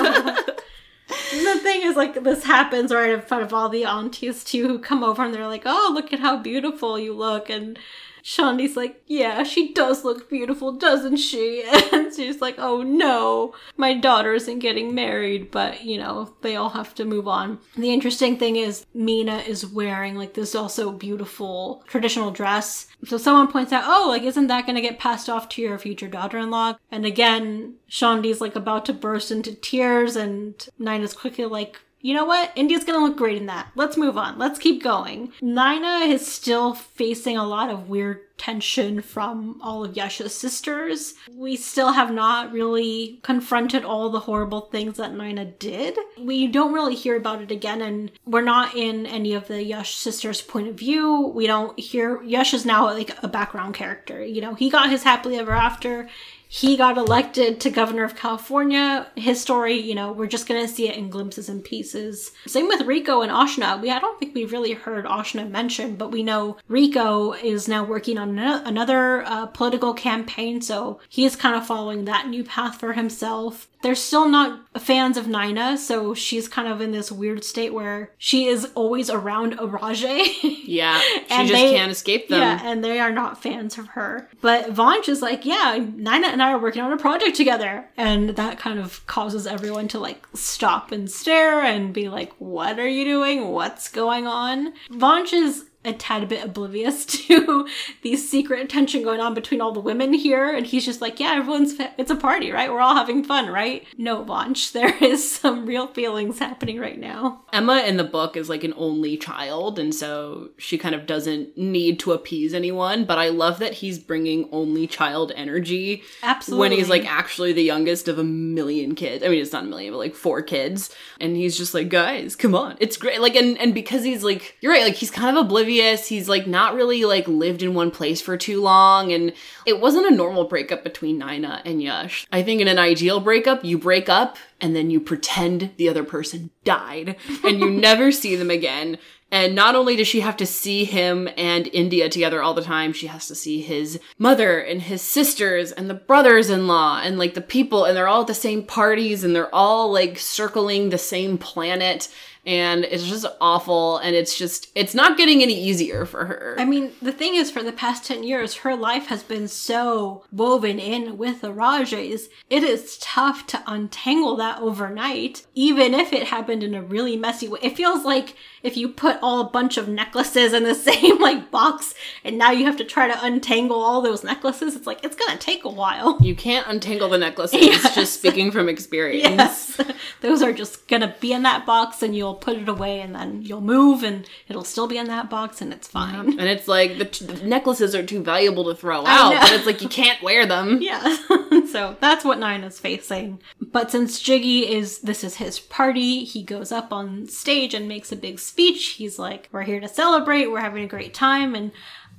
like, 2.00 2.24
this 2.24 2.44
happens 2.44 2.92
right 2.92 3.10
in 3.10 3.20
front 3.20 3.44
of 3.44 3.52
all 3.52 3.68
the 3.68 3.84
aunties 3.84 4.42
too, 4.42 4.66
who 4.66 4.78
come 4.78 5.04
over 5.04 5.22
and 5.22 5.34
they're 5.34 5.46
like, 5.46 5.64
"Oh, 5.66 5.90
look 5.94 6.12
at 6.12 6.20
how 6.20 6.36
beautiful 6.36 6.98
you 6.98 7.12
look," 7.12 7.50
and 7.50 7.78
Shondi's 8.22 8.76
like, 8.76 9.02
"Yeah, 9.06 9.42
she 9.42 9.72
does 9.72 10.04
look 10.04 10.28
beautiful, 10.28 10.72
doesn't 10.72 11.16
she?" 11.16 11.62
And 11.92 12.14
she's 12.14 12.40
like, 12.40 12.56
"Oh 12.58 12.82
no, 12.82 13.54
my 13.76 13.94
daughter 13.94 14.34
isn't 14.34 14.58
getting 14.60 14.94
married," 14.94 15.50
but 15.50 15.84
you 15.84 15.98
know, 15.98 16.34
they 16.42 16.56
all 16.56 16.70
have 16.70 16.94
to 16.96 17.04
move 17.04 17.28
on. 17.28 17.58
The 17.76 17.92
interesting 17.92 18.36
thing 18.38 18.56
is, 18.56 18.86
Mina 18.94 19.38
is 19.38 19.66
wearing 19.66 20.16
like 20.16 20.34
this 20.34 20.54
also 20.54 20.92
beautiful 20.92 21.82
traditional 21.86 22.30
dress. 22.30 22.86
So 23.04 23.16
someone 23.18 23.48
points 23.48 23.72
out, 23.72 23.84
"Oh, 23.86 24.06
like, 24.08 24.22
isn't 24.22 24.48
that 24.48 24.66
going 24.66 24.76
to 24.76 24.88
get 24.88 24.98
passed 24.98 25.28
off 25.28 25.48
to 25.50 25.62
your 25.62 25.78
future 25.78 26.08
daughter-in-law?" 26.08 26.76
And 26.90 27.04
again, 27.06 27.74
Shondi's 27.90 28.40
like 28.40 28.56
about 28.56 28.84
to 28.86 28.92
burst 28.92 29.30
into 29.30 29.54
tears, 29.54 30.16
and 30.16 30.66
Naina's 30.78 31.12
quickly 31.14 31.46
like, 31.46 31.80
you 32.00 32.14
know 32.14 32.24
what? 32.24 32.52
India's 32.56 32.84
gonna 32.84 33.04
look 33.04 33.16
great 33.16 33.36
in 33.36 33.46
that. 33.46 33.68
Let's 33.74 33.96
move 33.96 34.16
on. 34.16 34.38
Let's 34.38 34.58
keep 34.58 34.82
going. 34.82 35.32
Naina 35.42 36.08
is 36.08 36.26
still 36.26 36.74
facing 36.74 37.36
a 37.36 37.46
lot 37.46 37.70
of 37.70 37.88
weird 37.88 38.20
tension 38.38 39.02
from 39.02 39.60
all 39.62 39.84
of 39.84 39.94
Yasha's 39.94 40.34
sisters. 40.34 41.12
We 41.30 41.56
still 41.56 41.92
have 41.92 42.10
not 42.10 42.52
really 42.52 43.20
confronted 43.22 43.84
all 43.84 44.08
the 44.08 44.20
horrible 44.20 44.62
things 44.62 44.96
that 44.96 45.12
Naina 45.12 45.58
did. 45.58 45.98
We 46.18 46.46
don't 46.46 46.72
really 46.72 46.94
hear 46.94 47.16
about 47.16 47.42
it 47.42 47.50
again, 47.50 47.82
and 47.82 48.10
we're 48.24 48.40
not 48.40 48.74
in 48.74 49.04
any 49.04 49.34
of 49.34 49.46
the 49.46 49.62
Yash 49.62 49.94
sisters' 49.94 50.40
point 50.40 50.68
of 50.68 50.76
view. 50.76 51.26
We 51.34 51.46
don't 51.46 51.78
hear 51.78 52.22
Yash 52.22 52.54
is 52.54 52.64
now 52.64 52.86
like 52.86 53.22
a 53.22 53.28
background 53.28 53.74
character. 53.74 54.24
You 54.24 54.40
know, 54.40 54.54
he 54.54 54.70
got 54.70 54.88
his 54.88 55.02
happily 55.02 55.36
ever 55.36 55.52
after. 55.52 56.08
He 56.52 56.76
got 56.76 56.98
elected 56.98 57.60
to 57.60 57.70
governor 57.70 58.02
of 58.02 58.16
California. 58.16 59.06
His 59.14 59.40
story, 59.40 59.78
you 59.78 59.94
know, 59.94 60.10
we're 60.10 60.26
just 60.26 60.48
gonna 60.48 60.66
see 60.66 60.88
it 60.88 60.96
in 60.96 61.08
glimpses 61.08 61.48
and 61.48 61.62
pieces. 61.62 62.32
Same 62.44 62.66
with 62.66 62.88
Rico 62.88 63.22
and 63.22 63.30
Ashna. 63.30 63.80
We 63.80 63.88
I 63.88 64.00
don't 64.00 64.18
think 64.18 64.34
we've 64.34 64.50
really 64.50 64.72
heard 64.72 65.04
Ashna 65.04 65.48
mentioned, 65.48 65.96
but 65.96 66.10
we 66.10 66.24
know 66.24 66.56
Rico 66.66 67.34
is 67.34 67.68
now 67.68 67.84
working 67.84 68.18
on 68.18 68.36
another 68.36 69.22
uh, 69.22 69.46
political 69.46 69.94
campaign, 69.94 70.60
so 70.60 70.98
he's 71.08 71.36
kind 71.36 71.54
of 71.54 71.64
following 71.64 72.04
that 72.06 72.26
new 72.26 72.42
path 72.42 72.80
for 72.80 72.94
himself. 72.94 73.68
They're 73.82 73.94
still 73.94 74.28
not 74.28 74.60
fans 74.80 75.16
of 75.16 75.26
Naina, 75.26 75.78
so 75.78 76.12
she's 76.14 76.48
kind 76.48 76.68
of 76.68 76.80
in 76.80 76.92
this 76.92 77.10
weird 77.10 77.44
state 77.44 77.72
where 77.72 78.10
she 78.18 78.46
is 78.46 78.70
always 78.74 79.08
around 79.10 79.56
Araje. 79.58 80.20
yeah 80.64 81.00
she 81.00 81.20
And 81.30 81.48
just 81.48 81.52
they- 81.60 81.72
can't 81.74 81.90
escape 81.90 82.28
them 82.28 82.40
Yeah, 82.40 82.60
and 82.62 82.84
they 82.84 83.00
are 83.00 83.10
not 83.12 83.42
fans 83.42 83.78
of 83.78 83.88
her. 83.88 84.28
But 84.40 84.66
Vansh 84.74 85.08
is 85.08 85.22
like, 85.22 85.44
yeah, 85.46 85.78
Naina 85.78 86.26
and 86.26 86.42
I 86.42 86.52
are 86.52 86.58
working 86.58 86.82
on 86.82 86.92
a 86.92 86.96
project 86.98 87.36
together. 87.36 87.88
And 87.96 88.30
that 88.30 88.58
kind 88.58 88.78
of 88.78 89.06
causes 89.06 89.46
everyone 89.46 89.88
to 89.88 89.98
like 89.98 90.26
stop 90.34 90.92
and 90.92 91.10
stare 91.10 91.62
and 91.62 91.92
be 91.94 92.08
like, 92.08 92.32
what 92.38 92.78
are 92.78 92.88
you 92.88 93.04
doing? 93.04 93.48
What's 93.48 93.88
going 93.88 94.26
on? 94.26 94.72
Vansh 94.90 95.32
is 95.32 95.64
a 95.84 95.92
tad 95.94 96.28
bit 96.28 96.44
oblivious 96.44 97.06
to 97.26 97.66
the 98.02 98.16
secret 98.16 98.68
tension 98.68 99.02
going 99.02 99.20
on 99.20 99.32
between 99.34 99.60
all 99.60 99.72
the 99.72 99.80
women 99.80 100.12
here. 100.12 100.54
And 100.54 100.66
he's 100.66 100.84
just 100.84 101.00
like, 101.00 101.18
yeah, 101.18 101.32
everyone's, 101.32 101.72
fa- 101.72 101.94
it's 101.96 102.10
a 102.10 102.16
party, 102.16 102.50
right? 102.52 102.70
We're 102.70 102.80
all 102.80 102.94
having 102.94 103.24
fun, 103.24 103.48
right? 103.48 103.86
No, 103.96 104.24
Vansh, 104.24 104.72
there 104.80 104.94
is 105.02 105.30
some 105.30 105.64
real 105.66 105.86
feelings 105.86 106.38
happening 106.38 106.78
right 106.78 106.98
now. 106.98 107.42
Emma 107.52 107.82
in 107.86 107.96
the 107.96 108.04
book 108.04 108.36
is 108.36 108.48
like 108.48 108.62
an 108.64 108.74
only 108.76 109.16
child, 109.16 109.78
and 109.78 109.94
so 109.94 110.50
she 110.58 110.76
kind 110.76 110.94
of 110.94 111.06
doesn't 111.06 111.56
need 111.56 111.98
to 112.00 112.12
appease 112.12 112.52
anyone. 112.52 113.04
But 113.04 113.18
I 113.18 113.28
love 113.30 113.58
that 113.60 113.74
he's 113.74 113.98
bringing 113.98 114.48
only 114.52 114.86
child 114.86 115.32
energy 115.34 116.02
Absolutely. 116.22 116.60
when 116.60 116.72
he's 116.72 116.88
like 116.88 117.06
actually 117.06 117.52
the 117.52 117.62
youngest 117.62 118.08
of 118.08 118.18
a 118.18 118.24
million 118.24 118.94
kids. 118.94 119.24
I 119.24 119.28
mean, 119.28 119.40
it's 119.40 119.52
not 119.52 119.64
a 119.64 119.66
million, 119.66 119.92
but 119.92 119.98
like 119.98 120.14
four 120.14 120.42
kids, 120.42 120.94
and 121.18 121.36
he's 121.36 121.56
just 121.56 121.72
like, 121.72 121.88
guys, 121.88 122.36
come 122.36 122.54
on, 122.54 122.76
it's 122.80 122.96
great. 122.96 123.20
Like, 123.20 123.34
and 123.34 123.56
and 123.58 123.74
because 123.74 124.04
he's 124.04 124.22
like, 124.22 124.56
you're 124.60 124.72
right, 124.72 124.84
like 124.84 124.94
he's 124.94 125.10
kind 125.10 125.36
of 125.36 125.44
oblivious. 125.44 125.69
He's 125.78 126.28
like 126.28 126.46
not 126.46 126.74
really 126.74 127.04
like 127.04 127.26
lived 127.28 127.62
in 127.62 127.74
one 127.74 127.90
place 127.90 128.20
for 128.20 128.36
too 128.36 128.60
long, 128.60 129.12
and 129.12 129.32
it 129.66 129.80
wasn't 129.80 130.10
a 130.10 130.14
normal 130.14 130.44
breakup 130.44 130.84
between 130.84 131.20
Naina 131.20 131.62
and 131.64 131.82
Yash. 131.82 132.26
I 132.32 132.42
think 132.42 132.60
in 132.60 132.68
an 132.68 132.78
ideal 132.78 133.20
breakup, 133.20 133.64
you 133.64 133.78
break 133.78 134.08
up 134.08 134.36
and 134.60 134.74
then 134.74 134.90
you 134.90 135.00
pretend 135.00 135.72
the 135.76 135.88
other 135.88 136.04
person 136.04 136.50
died 136.64 137.16
and 137.44 137.60
you 137.60 137.70
never 137.70 138.12
see 138.12 138.36
them 138.36 138.50
again. 138.50 138.98
And 139.32 139.54
not 139.54 139.76
only 139.76 139.94
does 139.94 140.08
she 140.08 140.20
have 140.20 140.36
to 140.38 140.46
see 140.46 140.84
him 140.84 141.28
and 141.36 141.68
India 141.68 142.08
together 142.08 142.42
all 142.42 142.54
the 142.54 142.62
time, 142.62 142.92
she 142.92 143.06
has 143.06 143.28
to 143.28 143.34
see 143.36 143.60
his 143.60 144.00
mother 144.18 144.58
and 144.58 144.82
his 144.82 145.02
sisters 145.02 145.70
and 145.70 145.88
the 145.88 145.94
brothers 145.94 146.50
in 146.50 146.66
law 146.66 147.00
and 147.00 147.16
like 147.16 147.34
the 147.34 147.40
people, 147.40 147.84
and 147.84 147.96
they're 147.96 148.08
all 148.08 148.22
at 148.22 148.26
the 148.26 148.34
same 148.34 148.64
parties 148.64 149.22
and 149.22 149.34
they're 149.34 149.54
all 149.54 149.92
like 149.92 150.18
circling 150.18 150.90
the 150.90 150.98
same 150.98 151.38
planet. 151.38 152.08
And 152.46 152.84
it's 152.84 153.06
just 153.08 153.26
awful. 153.40 153.98
And 153.98 154.16
it's 154.16 154.36
just, 154.38 154.70
it's 154.74 154.94
not 154.94 155.18
getting 155.18 155.42
any 155.42 155.54
easier 155.60 156.06
for 156.06 156.24
her. 156.24 156.56
I 156.58 156.64
mean, 156.64 156.92
the 157.02 157.12
thing 157.12 157.34
is, 157.34 157.50
for 157.50 157.62
the 157.62 157.72
past 157.72 158.04
10 158.06 158.22
years, 158.24 158.54
her 158.56 158.74
life 158.74 159.06
has 159.08 159.22
been 159.22 159.46
so 159.48 160.24
woven 160.32 160.78
in 160.78 161.18
with 161.18 161.42
the 161.42 161.52
Rajes. 161.52 162.22
It 162.48 162.64
is 162.64 162.96
tough 162.98 163.46
to 163.48 163.62
untangle 163.66 164.36
that 164.36 164.60
overnight, 164.60 165.46
even 165.54 165.94
if 165.94 166.12
it 166.12 166.28
happened 166.28 166.62
in 166.62 166.74
a 166.74 166.82
really 166.82 167.16
messy 167.16 167.46
way. 167.48 167.58
It 167.62 167.76
feels 167.76 168.04
like 168.04 168.34
if 168.62 168.76
you 168.76 168.88
put 168.88 169.18
all 169.22 169.40
a 169.40 169.50
bunch 169.50 169.76
of 169.76 169.88
necklaces 169.88 170.52
in 170.52 170.64
the 170.64 170.74
same, 170.90 171.18
like, 171.20 171.50
box, 171.50 171.94
and 172.24 172.38
now 172.38 172.50
you 172.50 172.64
have 172.64 172.76
to 172.78 172.84
try 172.84 173.06
to 173.08 173.24
untangle 173.24 173.80
all 173.80 174.00
those 174.00 174.24
necklaces, 174.24 174.76
it's 174.76 174.86
like, 174.86 175.04
it's 175.04 175.16
gonna 175.16 175.38
take 175.38 175.64
a 175.64 175.68
while. 175.70 176.18
you 176.20 176.34
can't 176.34 176.66
untangle 176.66 177.08
the 177.08 177.18
necklaces, 177.18 177.60
Yes. 177.66 177.94
just 177.94 178.14
speaking 178.14 178.50
from 178.50 178.68
experience. 178.68 179.76
Yes. 179.78 179.80
Those 180.20 180.42
are 180.42 180.52
just 180.52 180.86
gonna 180.88 181.14
be 181.20 181.32
in 181.32 181.42
that 181.44 181.64
box, 181.66 182.02
and 182.02 182.14
you'll 182.16 182.29
put 182.34 182.56
it 182.56 182.68
away, 182.68 183.00
and 183.00 183.14
then 183.14 183.42
you'll 183.42 183.60
move, 183.60 184.02
and 184.02 184.26
it'll 184.48 184.64
still 184.64 184.86
be 184.86 184.98
in 184.98 185.06
that 185.08 185.28
box, 185.30 185.60
and 185.60 185.72
it's 185.72 185.88
fine. 185.88 186.38
And 186.38 186.48
it's 186.48 186.68
like 186.68 186.98
the, 186.98 187.04
t- 187.04 187.24
the 187.24 187.46
necklaces 187.46 187.94
are 187.94 188.04
too 188.04 188.22
valuable 188.22 188.64
to 188.64 188.74
throw 188.74 189.04
out, 189.06 189.34
but 189.40 189.52
it's 189.52 189.66
like 189.66 189.82
you 189.82 189.88
can't 189.88 190.22
wear 190.22 190.46
them. 190.46 190.80
Yeah. 190.90 191.16
so 191.70 191.96
that's 192.00 192.24
what 192.24 192.38
Naina's 192.38 192.78
facing. 192.80 193.40
But 193.60 193.90
since 193.90 194.18
Jiggy 194.20 194.72
is 194.72 195.00
this 195.00 195.22
is 195.22 195.36
his 195.36 195.60
party, 195.60 196.24
he 196.24 196.42
goes 196.42 196.72
up 196.72 196.92
on 196.92 197.28
stage 197.28 197.74
and 197.74 197.86
makes 197.86 198.10
a 198.10 198.16
big 198.16 198.38
speech. 198.38 198.90
He's 198.98 199.18
like, 199.18 199.48
We're 199.52 199.62
here 199.62 199.80
to 199.80 199.88
celebrate, 199.88 200.46
we're 200.46 200.60
having 200.60 200.84
a 200.84 200.88
great 200.88 201.12
time, 201.14 201.54
and 201.54 201.70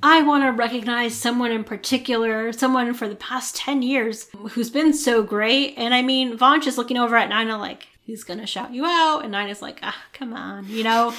I 0.04 0.22
want 0.24 0.44
to 0.44 0.50
recognize 0.52 1.16
someone 1.16 1.52
in 1.52 1.64
particular, 1.64 2.52
someone 2.54 2.94
for 2.94 3.08
the 3.08 3.16
past 3.16 3.56
10 3.56 3.82
years 3.84 4.28
who's 4.52 4.70
been 4.70 4.94
so 4.94 5.22
great. 5.22 5.76
And 5.78 5.94
I 5.94 6.02
mean, 6.02 6.38
Vansh 6.38 6.66
is 6.66 6.78
looking 6.78 6.98
over 6.98 7.16
at 7.16 7.30
Naina 7.30 7.60
like, 7.60 7.88
he's 8.12 8.26
gonna 8.26 8.46
shout 8.46 8.74
you 8.74 8.86
out. 8.86 9.22
And 9.24 9.34
Naina's 9.34 9.62
like, 9.62 9.80
ah, 9.82 9.96
come 10.12 10.34
on, 10.34 10.68
you 10.68 10.84
know? 10.84 11.14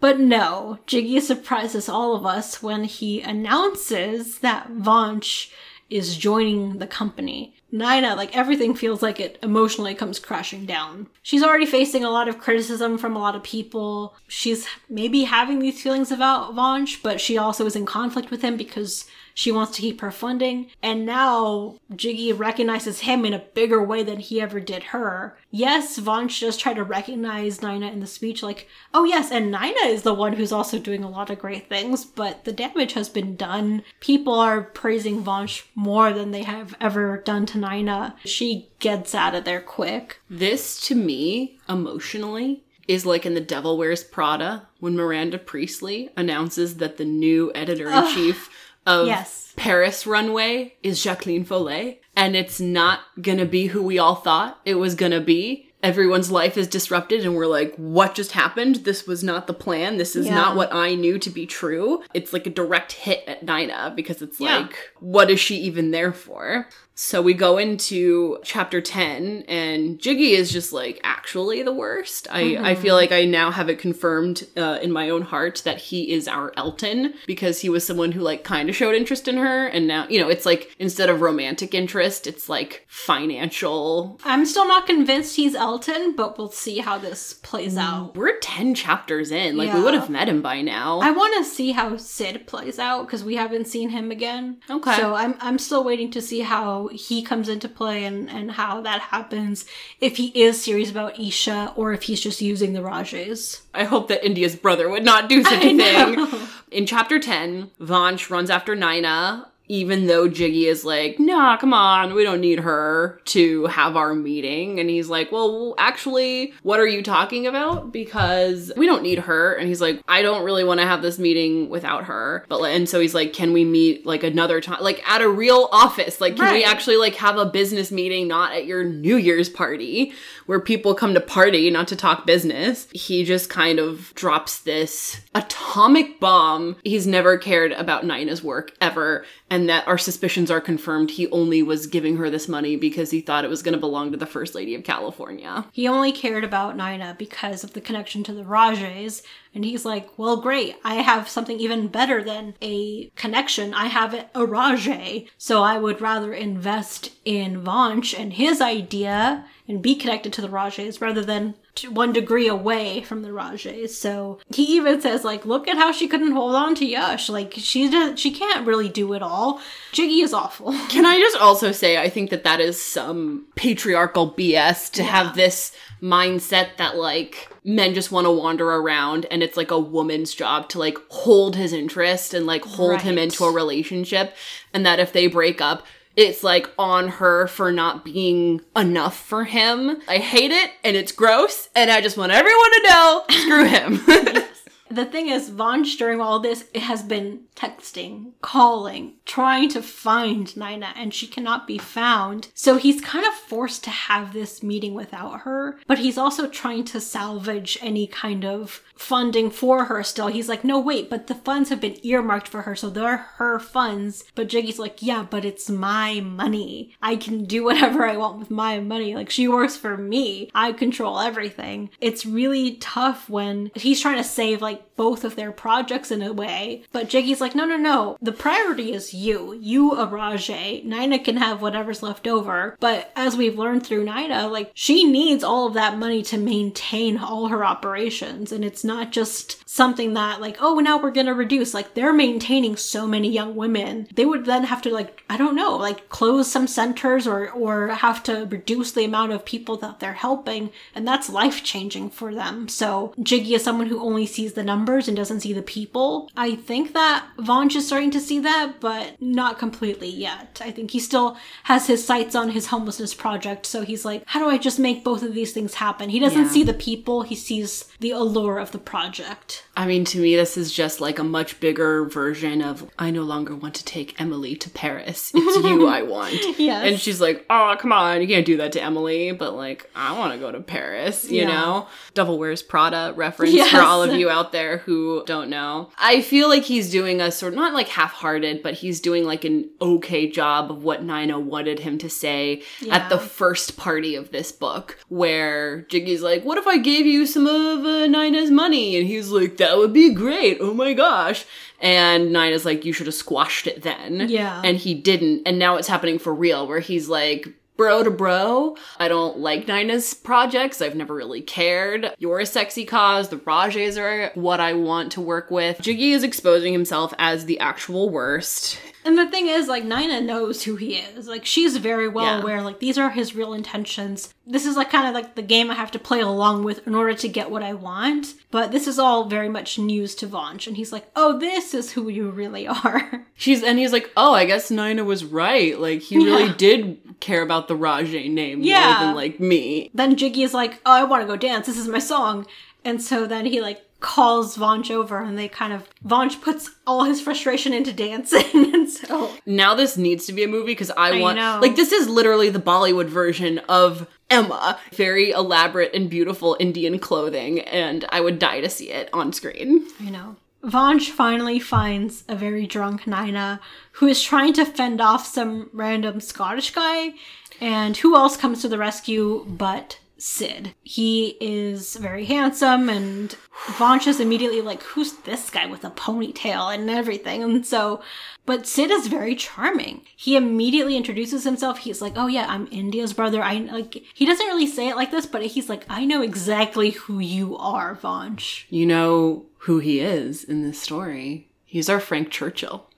But 0.00 0.18
no, 0.18 0.78
Jiggy 0.86 1.20
surprises 1.20 1.88
all 1.88 2.16
of 2.16 2.26
us 2.26 2.62
when 2.62 2.84
he 2.84 3.20
announces 3.20 4.38
that 4.38 4.68
Vansh 4.72 5.52
is 5.90 6.16
joining 6.16 6.78
the 6.78 6.86
company. 6.86 7.54
Naina, 7.70 8.16
like 8.16 8.34
everything 8.34 8.74
feels 8.74 9.02
like 9.02 9.20
it 9.20 9.38
emotionally 9.42 9.94
comes 9.94 10.18
crashing 10.18 10.64
down. 10.64 11.06
She's 11.22 11.42
already 11.42 11.66
facing 11.66 12.02
a 12.02 12.10
lot 12.10 12.28
of 12.28 12.38
criticism 12.38 12.96
from 12.96 13.14
a 13.14 13.18
lot 13.18 13.36
of 13.36 13.42
people. 13.42 14.16
She's 14.26 14.66
maybe 14.88 15.24
having 15.24 15.58
these 15.58 15.82
feelings 15.82 16.10
about 16.10 16.54
Vansh, 16.54 17.02
but 17.02 17.20
she 17.20 17.36
also 17.36 17.66
is 17.66 17.76
in 17.76 17.84
conflict 17.84 18.30
with 18.30 18.40
him 18.40 18.56
because 18.56 19.06
She 19.34 19.52
wants 19.52 19.76
to 19.76 19.82
keep 19.82 20.00
her 20.00 20.10
funding. 20.10 20.70
And 20.82 21.06
now 21.06 21.76
Jiggy 21.94 22.32
recognizes 22.32 23.00
him 23.00 23.24
in 23.24 23.32
a 23.32 23.44
bigger 23.54 23.82
way 23.82 24.02
than 24.02 24.18
he 24.18 24.40
ever 24.40 24.60
did 24.60 24.84
her. 24.84 25.38
Yes, 25.50 25.98
Vansh 25.98 26.40
does 26.40 26.56
try 26.56 26.74
to 26.74 26.84
recognize 26.84 27.58
Naina 27.58 27.92
in 27.92 28.00
the 28.00 28.06
speech, 28.06 28.42
like, 28.42 28.68
oh 28.94 29.04
yes, 29.04 29.30
and 29.30 29.52
Naina 29.52 29.86
is 29.86 30.02
the 30.02 30.14
one 30.14 30.32
who's 30.34 30.52
also 30.52 30.78
doing 30.78 31.04
a 31.04 31.10
lot 31.10 31.30
of 31.30 31.38
great 31.38 31.68
things, 31.68 32.04
but 32.04 32.44
the 32.44 32.52
damage 32.52 32.94
has 32.94 33.08
been 33.08 33.36
done. 33.36 33.82
People 34.00 34.34
are 34.34 34.62
praising 34.62 35.22
Vansh 35.22 35.64
more 35.74 36.12
than 36.12 36.30
they 36.30 36.42
have 36.42 36.74
ever 36.80 37.18
done 37.18 37.46
to 37.46 37.58
Naina. 37.58 38.14
She 38.24 38.70
gets 38.78 39.14
out 39.14 39.34
of 39.34 39.44
there 39.44 39.60
quick. 39.60 40.20
This, 40.30 40.80
to 40.86 40.94
me, 40.94 41.58
emotionally, 41.68 42.64
is 42.88 43.06
like 43.06 43.24
in 43.24 43.34
The 43.34 43.40
Devil 43.40 43.78
Wears 43.78 44.02
Prada 44.02 44.68
when 44.80 44.96
Miranda 44.96 45.38
Priestly 45.38 46.10
announces 46.16 46.78
that 46.78 46.96
the 46.96 47.04
new 47.04 47.52
editor 47.54 47.88
in 47.88 48.06
chief 48.12 48.50
of 48.86 49.06
Yes. 49.06 49.52
Paris 49.56 50.06
Runway 50.06 50.74
is 50.82 51.02
Jacqueline 51.02 51.44
Follet. 51.44 51.98
And 52.16 52.36
it's 52.36 52.60
not 52.60 53.00
gonna 53.20 53.46
be 53.46 53.66
who 53.68 53.82
we 53.82 53.98
all 53.98 54.16
thought 54.16 54.60
it 54.64 54.74
was 54.74 54.94
gonna 54.94 55.20
be. 55.20 55.68
Everyone's 55.82 56.30
life 56.30 56.56
is 56.56 56.68
disrupted, 56.68 57.24
and 57.24 57.34
we're 57.34 57.46
like, 57.46 57.74
what 57.76 58.14
just 58.14 58.32
happened? 58.32 58.76
This 58.84 59.04
was 59.06 59.24
not 59.24 59.48
the 59.48 59.52
plan. 59.54 59.96
This 59.96 60.14
is 60.14 60.26
Yeah. 60.26 60.34
not 60.36 60.54
what 60.56 60.72
I 60.72 60.94
knew 60.94 61.18
to 61.18 61.28
be 61.30 61.44
true. 61.44 62.02
It's 62.14 62.32
like 62.32 62.46
a 62.46 62.50
direct 62.50 62.92
hit 62.92 63.24
at 63.26 63.44
Naina 63.44 63.94
because 63.96 64.22
it's 64.22 64.38
Yeah. 64.38 64.58
like, 64.58 64.74
what 65.00 65.28
is 65.28 65.40
she 65.40 65.56
even 65.56 65.90
there 65.90 66.12
for? 66.12 66.68
So 66.94 67.22
we 67.22 67.34
go 67.34 67.58
into 67.58 68.38
chapter 68.44 68.80
10 68.80 69.44
and 69.48 69.98
Jiggy 69.98 70.32
is 70.32 70.52
just 70.52 70.72
like 70.72 71.00
actually 71.02 71.62
the 71.62 71.72
worst. 71.72 72.28
I, 72.30 72.58
I 72.60 72.74
feel 72.74 72.94
like 72.94 73.12
I 73.12 73.24
now 73.24 73.50
have 73.50 73.68
it 73.68 73.78
confirmed 73.78 74.46
uh, 74.56 74.78
in 74.82 74.92
my 74.92 75.08
own 75.08 75.22
heart 75.22 75.62
that 75.64 75.78
he 75.78 76.12
is 76.12 76.28
our 76.28 76.52
Elton 76.56 77.14
because 77.26 77.60
he 77.60 77.68
was 77.68 77.86
someone 77.86 78.12
who 78.12 78.20
like 78.20 78.44
kind 78.44 78.68
of 78.68 78.76
showed 78.76 78.94
interest 78.94 79.26
in 79.26 79.38
her 79.38 79.66
and 79.66 79.86
now, 79.86 80.06
you 80.08 80.20
know, 80.20 80.28
it's 80.28 80.44
like 80.44 80.74
instead 80.78 81.08
of 81.08 81.22
romantic 81.22 81.74
interest, 81.74 82.26
it's 82.26 82.48
like 82.48 82.84
financial. 82.88 84.20
I'm 84.24 84.44
still 84.44 84.68
not 84.68 84.86
convinced 84.86 85.36
he's 85.36 85.54
Elton, 85.54 86.14
but 86.14 86.36
we'll 86.36 86.50
see 86.50 86.78
how 86.78 86.98
this 86.98 87.32
plays 87.34 87.76
out. 87.76 88.16
We're 88.16 88.38
10 88.38 88.74
chapters 88.74 89.30
in. 89.30 89.56
Like 89.56 89.72
we 89.72 89.82
would 89.82 89.94
have 89.94 90.10
met 90.10 90.28
him 90.28 90.42
by 90.42 90.60
now. 90.60 91.00
I 91.00 91.10
want 91.10 91.36
to 91.38 91.50
see 91.50 91.72
how 91.72 91.96
Sid 91.96 92.46
plays 92.46 92.78
out 92.78 93.06
because 93.06 93.24
we 93.24 93.36
haven't 93.36 93.66
seen 93.66 93.90
him 93.90 94.10
again. 94.10 94.60
Okay. 94.68 94.94
So 94.96 95.14
I'm 95.14 95.34
I'm 95.40 95.58
still 95.58 95.84
waiting 95.84 96.10
to 96.12 96.20
see 96.20 96.40
how 96.40 96.81
he 96.88 97.22
comes 97.22 97.48
into 97.48 97.68
play 97.68 98.04
and 98.04 98.28
and 98.30 98.52
how 98.52 98.80
that 98.82 99.00
happens. 99.00 99.64
If 100.00 100.16
he 100.16 100.28
is 100.40 100.62
serious 100.62 100.90
about 100.90 101.18
Isha 101.18 101.72
or 101.76 101.92
if 101.92 102.02
he's 102.04 102.20
just 102.20 102.40
using 102.40 102.72
the 102.72 102.80
Rajes. 102.80 103.62
I 103.74 103.84
hope 103.84 104.08
that 104.08 104.24
India's 104.24 104.56
brother 104.56 104.88
would 104.88 105.04
not 105.04 105.28
do 105.28 105.42
such 105.44 105.52
I 105.52 105.56
a 105.56 105.76
thing. 105.76 105.76
know. 106.16 106.48
In 106.70 106.86
chapter 106.86 107.18
10, 107.18 107.70
Vansh 107.80 108.30
runs 108.30 108.48
after 108.50 108.74
Naina, 108.74 109.46
even 109.72 110.06
though 110.06 110.28
Jiggy 110.28 110.66
is 110.66 110.84
like, 110.84 111.18
nah, 111.18 111.56
come 111.56 111.72
on, 111.72 112.12
we 112.12 112.24
don't 112.24 112.42
need 112.42 112.60
her 112.60 113.18
to 113.24 113.64
have 113.68 113.96
our 113.96 114.14
meeting. 114.14 114.78
And 114.78 114.90
he's 114.90 115.08
like, 115.08 115.32
well, 115.32 115.74
actually, 115.78 116.52
what 116.62 116.78
are 116.78 116.86
you 116.86 117.02
talking 117.02 117.46
about? 117.46 117.90
Because 117.90 118.70
we 118.76 118.84
don't 118.84 119.02
need 119.02 119.20
her. 119.20 119.54
And 119.54 119.66
he's 119.66 119.80
like, 119.80 120.02
I 120.06 120.20
don't 120.20 120.44
really 120.44 120.62
want 120.62 120.80
to 120.80 120.86
have 120.86 121.00
this 121.00 121.18
meeting 121.18 121.70
without 121.70 122.04
her. 122.04 122.44
But, 122.50 122.62
and 122.64 122.86
so 122.86 123.00
he's 123.00 123.14
like, 123.14 123.32
can 123.32 123.54
we 123.54 123.64
meet 123.64 124.04
like 124.04 124.22
another 124.22 124.60
time, 124.60 124.82
like 124.82 125.02
at 125.08 125.22
a 125.22 125.28
real 125.30 125.70
office? 125.72 126.20
Like, 126.20 126.36
can 126.36 126.52
we 126.52 126.64
actually 126.64 126.98
like 126.98 127.14
have 127.14 127.38
a 127.38 127.46
business 127.46 127.90
meeting, 127.90 128.28
not 128.28 128.52
at 128.52 128.66
your 128.66 128.84
New 128.84 129.16
Year's 129.16 129.48
party 129.48 130.12
where 130.44 130.60
people 130.60 130.94
come 130.94 131.14
to 131.14 131.20
party, 131.22 131.70
not 131.70 131.88
to 131.88 131.96
talk 131.96 132.26
business? 132.26 132.88
He 132.92 133.24
just 133.24 133.48
kind 133.48 133.78
of 133.78 134.12
drops 134.16 134.60
this 134.60 135.22
atomic 135.34 136.20
bomb. 136.20 136.76
He's 136.84 137.06
never 137.06 137.38
cared 137.38 137.72
about 137.72 138.04
Naina's 138.04 138.42
work 138.42 138.72
ever. 138.78 139.24
And 139.48 139.61
that 139.66 139.86
our 139.86 139.98
suspicions 139.98 140.50
are 140.50 140.60
confirmed. 140.60 141.12
He 141.12 141.28
only 141.30 141.62
was 141.62 141.86
giving 141.86 142.16
her 142.16 142.30
this 142.30 142.48
money 142.48 142.76
because 142.76 143.10
he 143.10 143.20
thought 143.20 143.44
it 143.44 143.50
was 143.50 143.62
going 143.62 143.74
to 143.74 143.80
belong 143.80 144.12
to 144.12 144.18
the 144.18 144.26
First 144.26 144.54
Lady 144.54 144.74
of 144.74 144.84
California. 144.84 145.66
He 145.72 145.88
only 145.88 146.12
cared 146.12 146.44
about 146.44 146.76
Naina 146.76 147.16
because 147.16 147.64
of 147.64 147.72
the 147.72 147.80
connection 147.80 148.22
to 148.24 148.32
the 148.32 148.44
Rajes. 148.44 149.22
And 149.54 149.64
he's 149.64 149.84
like, 149.84 150.08
well, 150.18 150.38
great. 150.38 150.76
I 150.84 150.96
have 150.96 151.28
something 151.28 151.60
even 151.60 151.88
better 151.88 152.22
than 152.22 152.54
a 152.62 153.10
connection. 153.16 153.74
I 153.74 153.86
have 153.86 154.14
a 154.14 154.46
Raje. 154.46 155.28
So 155.36 155.62
I 155.62 155.78
would 155.78 156.00
rather 156.00 156.32
invest 156.32 157.12
in 157.24 157.62
Vansh 157.62 158.18
and 158.18 158.32
his 158.32 158.60
idea 158.60 159.46
and 159.68 159.82
be 159.82 159.94
connected 159.94 160.32
to 160.34 160.40
the 160.40 160.48
Rajes 160.48 161.00
rather 161.00 161.22
than 161.22 161.54
to 161.74 161.90
one 161.90 162.12
degree 162.12 162.48
away 162.48 163.00
from 163.02 163.22
the 163.22 163.30
Rajes. 163.30 163.90
So 163.90 164.38
he 164.54 164.64
even 164.76 165.00
says, 165.00 165.24
like, 165.24 165.46
look 165.46 165.66
at 165.66 165.76
how 165.76 165.90
she 165.90 166.06
couldn't 166.06 166.32
hold 166.32 166.54
on 166.54 166.74
to 166.76 166.84
Yash. 166.84 167.28
Like, 167.28 167.54
she 167.56 167.88
does, 167.90 168.20
she 168.20 168.30
can't 168.30 168.66
really 168.66 168.88
do 168.88 169.14
it 169.14 169.22
all. 169.22 169.60
Jiggy 169.92 170.20
is 170.20 170.34
awful. 170.34 170.72
Can 170.88 171.06
I 171.06 171.18
just 171.18 171.38
also 171.38 171.72
say, 171.72 171.96
I 171.96 172.10
think 172.10 172.30
that 172.30 172.44
that 172.44 172.60
is 172.60 172.82
some 172.82 173.46
patriarchal 173.54 174.32
BS 174.32 174.90
to 174.92 175.02
have 175.02 175.34
this 175.34 175.74
mindset 176.02 176.76
that 176.78 176.96
like 176.96 177.48
men 177.64 177.94
just 177.94 178.10
want 178.10 178.26
to 178.26 178.30
wander 178.30 178.68
around 178.68 179.24
and 179.30 179.40
it's 179.40 179.56
like 179.56 179.70
a 179.70 179.78
woman's 179.78 180.34
job 180.34 180.68
to 180.68 180.76
like 180.76 180.98
hold 181.10 181.54
his 181.54 181.72
interest 181.72 182.34
and 182.34 182.44
like 182.44 182.64
hold 182.64 183.00
him 183.00 183.16
into 183.16 183.44
a 183.44 183.52
relationship. 183.52 184.34
And 184.74 184.84
that 184.84 184.98
if 185.00 185.12
they 185.12 185.26
break 185.26 185.60
up, 185.60 185.86
it's 186.16 186.42
like 186.42 186.68
on 186.78 187.08
her 187.08 187.46
for 187.46 187.72
not 187.72 188.04
being 188.04 188.60
enough 188.76 189.16
for 189.18 189.44
him. 189.44 190.00
I 190.08 190.18
hate 190.18 190.50
it 190.50 190.72
and 190.84 190.96
it's 190.96 191.12
gross 191.12 191.68
and 191.74 191.90
I 191.90 192.00
just 192.00 192.16
want 192.16 192.32
everyone 192.32 192.70
to 192.72 192.82
know 192.88 193.24
screw 193.30 193.64
him. 193.64 194.44
The 194.92 195.06
thing 195.06 195.30
is, 195.30 195.50
Vansh 195.50 195.96
during 195.96 196.20
all 196.20 196.38
this 196.38 196.66
has 196.74 197.02
been 197.02 197.44
texting, 197.56 198.32
calling, 198.42 199.14
trying 199.24 199.70
to 199.70 199.80
find 199.80 200.48
Naina, 200.48 200.92
and 200.94 201.14
she 201.14 201.26
cannot 201.26 201.66
be 201.66 201.78
found. 201.78 202.48
So 202.52 202.76
he's 202.76 203.00
kind 203.00 203.24
of 203.24 203.32
forced 203.32 203.84
to 203.84 203.90
have 203.90 204.34
this 204.34 204.62
meeting 204.62 204.92
without 204.92 205.40
her, 205.40 205.78
but 205.86 205.98
he's 205.98 206.18
also 206.18 206.46
trying 206.46 206.84
to 206.84 207.00
salvage 207.00 207.78
any 207.80 208.06
kind 208.06 208.44
of 208.44 208.82
funding 208.94 209.50
for 209.50 209.86
her 209.86 210.02
still. 210.02 210.28
He's 210.28 210.48
like, 210.48 210.62
no, 210.62 210.78
wait, 210.78 211.08
but 211.08 211.26
the 211.26 211.34
funds 211.34 211.70
have 211.70 211.80
been 211.80 212.04
earmarked 212.04 212.48
for 212.48 212.62
her, 212.62 212.76
so 212.76 212.90
they're 212.90 213.16
her 213.16 213.58
funds. 213.58 214.24
But 214.34 214.48
Jiggy's 214.48 214.78
like, 214.78 215.02
yeah, 215.02 215.26
but 215.28 215.44
it's 215.44 215.70
my 215.70 216.20
money. 216.20 216.94
I 217.00 217.16
can 217.16 217.44
do 217.44 217.64
whatever 217.64 218.04
I 218.04 218.16
want 218.18 218.38
with 218.38 218.50
my 218.50 218.78
money. 218.80 219.14
Like, 219.14 219.30
she 219.30 219.48
works 219.48 219.76
for 219.76 219.96
me. 219.96 220.50
I 220.54 220.72
control 220.72 221.18
everything. 221.18 221.90
It's 222.00 222.26
really 222.26 222.76
tough 222.76 223.30
when 223.30 223.70
he's 223.74 224.00
trying 224.00 224.18
to 224.18 224.24
save, 224.24 224.60
like, 224.60 224.81
both 224.96 225.24
of 225.24 225.36
their 225.36 225.52
projects 225.52 226.10
in 226.10 226.22
a 226.22 226.32
way. 226.32 226.84
But 226.92 227.08
Jiggy's 227.08 227.40
like, 227.40 227.54
no, 227.54 227.64
no, 227.64 227.76
no. 227.76 228.16
The 228.20 228.32
priority 228.32 228.92
is 228.92 229.14
you. 229.14 229.52
You, 229.60 229.92
Araje. 229.92 230.84
Naina 230.86 231.22
can 231.24 231.36
have 231.36 231.62
whatever's 231.62 232.02
left 232.02 232.26
over. 232.26 232.76
But 232.80 233.10
as 233.16 233.36
we've 233.36 233.58
learned 233.58 233.86
through 233.86 234.04
Naina, 234.04 234.50
like, 234.50 234.70
she 234.74 235.04
needs 235.04 235.44
all 235.44 235.66
of 235.66 235.74
that 235.74 235.98
money 235.98 236.22
to 236.24 236.38
maintain 236.38 237.18
all 237.18 237.48
her 237.48 237.64
operations. 237.64 238.52
And 238.52 238.64
it's 238.64 238.84
not 238.84 239.12
just 239.12 239.68
something 239.68 240.14
that, 240.14 240.40
like, 240.40 240.58
oh, 240.60 240.78
now 240.78 241.00
we're 241.00 241.10
gonna 241.10 241.34
reduce. 241.34 241.74
Like, 241.74 241.94
they're 241.94 242.12
maintaining 242.12 242.76
so 242.76 243.06
many 243.06 243.30
young 243.30 243.56
women. 243.56 244.08
They 244.14 244.24
would 244.24 244.44
then 244.44 244.64
have 244.64 244.82
to, 244.82 244.90
like, 244.90 245.24
I 245.28 245.36
don't 245.36 245.56
know, 245.56 245.76
like, 245.76 246.08
close 246.08 246.50
some 246.50 246.66
centers 246.66 247.26
or, 247.26 247.50
or 247.50 247.88
have 247.88 248.22
to 248.24 248.46
reduce 248.50 248.92
the 248.92 249.04
amount 249.04 249.32
of 249.32 249.44
people 249.44 249.76
that 249.78 250.00
they're 250.00 250.12
helping. 250.12 250.70
And 250.94 251.06
that's 251.06 251.30
life 251.30 251.64
changing 251.64 252.10
for 252.10 252.34
them. 252.34 252.68
So 252.68 253.14
Jiggy 253.22 253.54
is 253.54 253.64
someone 253.64 253.86
who 253.86 254.00
only 254.00 254.26
sees 254.26 254.52
the 254.52 254.62
numbers 254.72 255.06
and 255.06 255.16
doesn't 255.16 255.40
see 255.40 255.52
the 255.52 255.62
people. 255.62 256.30
I 256.36 256.54
think 256.56 256.94
that 256.94 257.26
Vansh 257.38 257.76
is 257.76 257.86
starting 257.86 258.10
to 258.12 258.20
see 258.20 258.38
that, 258.40 258.74
but 258.80 259.20
not 259.20 259.58
completely 259.58 260.08
yet. 260.08 260.60
I 260.64 260.70
think 260.70 260.92
he 260.92 260.98
still 260.98 261.36
has 261.64 261.86
his 261.88 262.02
sights 262.04 262.34
on 262.34 262.48
his 262.50 262.68
homelessness 262.68 263.12
project. 263.12 263.66
So 263.66 263.82
he's 263.82 264.04
like, 264.06 264.22
how 264.26 264.40
do 264.40 264.48
I 264.48 264.56
just 264.56 264.78
make 264.78 265.04
both 265.04 265.22
of 265.22 265.34
these 265.34 265.52
things 265.52 265.74
happen? 265.74 266.08
He 266.08 266.18
doesn't 266.18 266.44
Yeah. 266.44 266.48
see 266.56 266.62
the 266.62 266.72
people, 266.88 267.22
he 267.22 267.34
sees 267.34 267.84
the 268.00 268.12
allure 268.12 268.58
of 268.58 268.72
the 268.72 268.78
project. 268.78 269.64
I 269.76 269.86
mean, 269.86 270.04
to 270.06 270.18
me, 270.18 270.36
this 270.36 270.56
is 270.56 270.72
just 270.72 271.00
like 271.00 271.18
a 271.18 271.24
much 271.24 271.60
bigger 271.60 272.04
version 272.06 272.62
of 272.62 272.88
I 272.98 273.10
no 273.10 273.22
longer 273.22 273.54
want 273.54 273.74
to 273.74 273.84
take 273.84 274.18
Emily 274.20 274.56
to 274.56 274.70
Paris. 274.70 275.32
It's 275.34 275.64
you 275.66 275.86
I 275.98 276.02
want. 276.02 276.58
Yes. 276.58 276.86
And 276.86 276.98
she's 276.98 277.20
like, 277.20 277.44
oh, 277.50 277.76
come 277.78 277.92
on, 277.92 278.22
you 278.22 278.28
can't 278.28 278.46
do 278.46 278.56
that 278.58 278.72
to 278.72 278.82
Emily, 278.82 279.32
but 279.32 279.54
like, 279.54 279.90
I 279.94 280.18
want 280.18 280.32
to 280.32 280.38
go 280.38 280.50
to 280.50 280.60
Paris, 280.60 281.30
you 281.30 281.40
Yeah. 281.42 281.48
know? 281.48 281.86
Devil 282.14 282.38
Wears 282.38 282.62
Prada 282.62 283.12
reference 283.16 283.52
Yes. 283.60 283.70
for 283.70 283.80
all 283.80 284.02
of 284.02 284.12
you 284.14 284.30
out 284.30 284.52
there 284.52 284.61
who 284.78 285.22
don't 285.26 285.50
know. 285.50 285.90
I 285.98 286.22
feel 286.22 286.48
like 286.48 286.64
he's 286.64 286.90
doing 286.90 287.20
a 287.20 287.30
sort 287.30 287.52
of 287.52 287.58
not 287.58 287.74
like 287.74 287.88
half 287.88 288.12
hearted, 288.12 288.62
but 288.62 288.74
he's 288.74 289.00
doing 289.00 289.24
like 289.24 289.44
an 289.44 289.68
okay 289.80 290.28
job 290.28 290.70
of 290.70 290.82
what 290.82 291.04
Naina 291.04 291.40
wanted 291.42 291.80
him 291.80 291.98
to 291.98 292.08
say 292.08 292.62
at 292.90 293.08
the 293.08 293.18
first 293.18 293.76
party 293.76 294.14
of 294.14 294.30
this 294.30 294.52
book, 294.52 294.98
where 295.08 295.82
Jiggy's 295.82 296.22
like, 296.22 296.44
What 296.44 296.58
if 296.58 296.66
I 296.66 296.78
gave 296.78 297.06
you 297.06 297.26
some 297.26 297.46
of 297.46 297.80
uh, 297.84 298.06
Naina's 298.06 298.50
money? 298.50 298.96
And 298.96 299.06
he's 299.06 299.30
like, 299.30 299.56
That 299.58 299.76
would 299.76 299.92
be 299.92 300.14
great. 300.14 300.58
Oh 300.60 300.74
my 300.74 300.92
gosh. 300.92 301.44
And 301.80 302.30
Naina's 302.30 302.64
like, 302.64 302.84
You 302.84 302.92
should 302.92 303.06
have 303.06 303.14
squashed 303.14 303.66
it 303.66 303.82
then. 303.82 304.26
Yeah. 304.28 304.62
And 304.64 304.76
he 304.76 304.94
didn't. 304.94 305.42
And 305.46 305.58
now 305.58 305.76
it's 305.76 305.88
happening 305.88 306.18
for 306.18 306.34
real, 306.34 306.66
where 306.66 306.80
he's 306.80 307.08
like, 307.08 307.48
Bro 307.76 308.04
to 308.04 308.10
bro, 308.10 308.76
I 308.98 309.08
don't 309.08 309.38
like 309.38 309.66
Naina's 309.66 310.12
projects. 310.12 310.82
I've 310.82 310.94
never 310.94 311.14
really 311.14 311.40
cared. 311.40 312.14
You're 312.18 312.40
a 312.40 312.46
sexy 312.46 312.84
cause. 312.84 313.30
The 313.30 313.38
Rajes 313.38 313.98
are 313.98 314.30
what 314.38 314.60
I 314.60 314.74
want 314.74 315.12
to 315.12 315.22
work 315.22 315.50
with. 315.50 315.80
Jiggy 315.80 316.12
is 316.12 316.22
exposing 316.22 316.74
himself 316.74 317.14
as 317.18 317.46
the 317.46 317.58
actual 317.58 318.10
worst. 318.10 318.78
And 319.04 319.18
the 319.18 319.26
thing 319.26 319.48
is, 319.48 319.68
like, 319.68 319.84
Naina 319.84 320.24
knows 320.24 320.62
who 320.62 320.76
he 320.76 320.94
is. 320.96 321.26
Like, 321.26 321.44
she's 321.44 321.76
very 321.78 322.08
well 322.08 322.24
Yeah. 322.24 322.40
aware, 322.40 322.62
like, 322.62 322.78
these 322.78 322.98
are 322.98 323.10
his 323.10 323.34
real 323.34 323.52
intentions. 323.52 324.32
This 324.46 324.64
is, 324.66 324.76
like, 324.76 324.90
kind 324.90 325.08
of 325.08 325.14
like 325.14 325.34
the 325.34 325.42
game 325.42 325.70
I 325.70 325.74
have 325.74 325.90
to 325.92 325.98
play 325.98 326.20
along 326.20 326.64
with 326.64 326.86
in 326.86 326.94
order 326.94 327.14
to 327.14 327.28
get 327.28 327.50
what 327.50 327.62
I 327.62 327.72
want. 327.74 328.34
But 328.50 328.70
this 328.72 328.86
is 328.86 328.98
all 328.98 329.24
very 329.24 329.48
much 329.48 329.78
news 329.78 330.14
to 330.16 330.26
Vansh. 330.26 330.66
And 330.66 330.76
he's 330.76 330.92
like, 330.92 331.06
oh, 331.16 331.38
this 331.38 331.74
is 331.74 331.92
who 331.92 332.08
you 332.08 332.30
really 332.30 332.66
are. 332.68 333.26
She's 333.34 333.62
and 333.62 333.78
he's 333.78 333.92
like, 333.92 334.10
oh, 334.16 334.34
I 334.34 334.44
guess 334.44 334.70
Naina 334.70 335.04
was 335.04 335.24
right. 335.24 335.78
Like 335.80 336.00
he 336.02 336.16
really 336.18 336.44
Yeah. 336.44 336.54
did 336.56 336.98
care 337.20 337.42
about 337.42 337.66
the 337.66 337.76
Raje 337.76 338.30
name 338.30 338.62
Yeah. 338.62 338.88
more 338.98 339.06
than 339.06 339.14
like 339.16 339.40
me. 339.40 339.90
then 339.94 340.16
Jiggy 340.16 340.42
is 340.44 340.54
like, 340.54 340.74
oh, 340.86 340.92
I 340.92 341.02
want 341.04 341.22
to 341.22 341.26
go 341.26 341.36
dance. 341.36 341.66
This 341.66 341.78
is 341.78 341.88
my 341.88 341.98
song. 341.98 342.46
And 342.84 343.00
so 343.00 343.26
then 343.26 343.46
he, 343.46 343.60
like, 343.60 343.82
calls 344.00 344.56
Vansh 344.56 344.90
over 344.90 345.22
and 345.22 345.38
they 345.38 345.48
kind 345.48 345.72
of, 345.72 345.88
Vansh 346.04 346.40
puts 346.40 346.70
all 346.86 347.04
his 347.04 347.20
frustration 347.20 347.72
into 347.72 347.92
dancing. 347.92 348.44
and 348.74 348.90
so 348.90 349.30
Now 349.46 349.74
this 349.74 349.96
needs 349.96 350.26
to 350.26 350.32
be 350.32 350.42
a 350.42 350.48
movie 350.48 350.72
because 350.72 350.90
I, 350.90 351.18
I 351.18 351.20
want 351.20 351.38
know. 351.38 351.58
like 351.62 351.76
this 351.76 351.92
is 351.92 352.08
literally 352.08 352.50
the 352.50 352.58
Bollywood 352.58 353.06
version 353.06 353.58
of 353.68 354.08
Emma. 354.28 354.78
Very 354.92 355.30
elaborate 355.30 355.94
and 355.94 356.10
beautiful 356.10 356.56
Indian 356.58 356.98
clothing, 356.98 357.60
and 357.60 358.04
I 358.08 358.20
would 358.20 358.38
die 358.38 358.60
to 358.60 358.68
see 358.68 358.90
it 358.90 359.08
on 359.12 359.32
screen. 359.32 359.86
I 360.00 360.10
know. 360.10 360.36
Vansh 360.64 361.10
finally 361.10 361.58
finds 361.58 362.24
a 362.28 362.36
very 362.36 362.66
drunk 362.66 363.02
Naina 363.02 363.58
who 363.92 364.06
is 364.06 364.22
trying 364.22 364.52
to 364.54 364.64
fend 364.64 365.00
off 365.00 365.26
some 365.26 365.70
random 365.72 366.20
Scottish 366.20 366.72
guy. 366.72 367.14
And 367.60 367.96
who 367.96 368.16
else 368.16 368.36
comes 368.36 368.62
to 368.62 368.68
the 368.68 368.78
rescue 368.78 369.44
but 369.48 369.98
Sid? 370.22 370.74
He 370.82 371.36
is 371.40 371.96
very 371.96 372.26
handsome, 372.26 372.88
and 372.88 373.36
Vansh 373.66 374.06
is 374.06 374.20
immediately 374.20 374.60
like, 374.60 374.82
Who's 374.82 375.14
this 375.14 375.50
guy 375.50 375.66
with 375.66 375.84
a 375.84 375.90
ponytail 375.90 376.72
and 376.72 376.88
everything? 376.88 377.42
And 377.42 377.66
so, 377.66 378.00
but 378.46 378.66
Sid 378.66 378.90
is 378.92 379.08
very 379.08 379.34
charming. 379.34 380.02
He 380.16 380.36
immediately 380.36 380.96
introduces 380.96 381.42
himself. 381.42 381.78
He's 381.78 382.00
like, 382.00 382.12
Oh, 382.16 382.28
yeah, 382.28 382.46
I'm 382.48 382.68
India's 382.70 383.12
brother. 383.12 383.42
I 383.42 383.54
like, 383.58 384.02
he 384.14 384.24
doesn't 384.24 384.46
really 384.46 384.68
say 384.68 384.88
it 384.88 384.96
like 384.96 385.10
this, 385.10 385.26
but 385.26 385.44
he's 385.44 385.68
like, 385.68 385.84
I 385.88 386.04
know 386.04 386.22
exactly 386.22 386.90
who 386.90 387.18
you 387.18 387.56
are, 387.56 387.96
Vansh. 387.96 388.64
You 388.70 388.86
know 388.86 389.46
who 389.58 389.80
he 389.80 389.98
is 389.98 390.44
in 390.44 390.62
this 390.62 390.80
story. 390.80 391.48
He's 391.64 391.88
our 391.88 392.00
Frank 392.00 392.30
Churchill. 392.30 392.88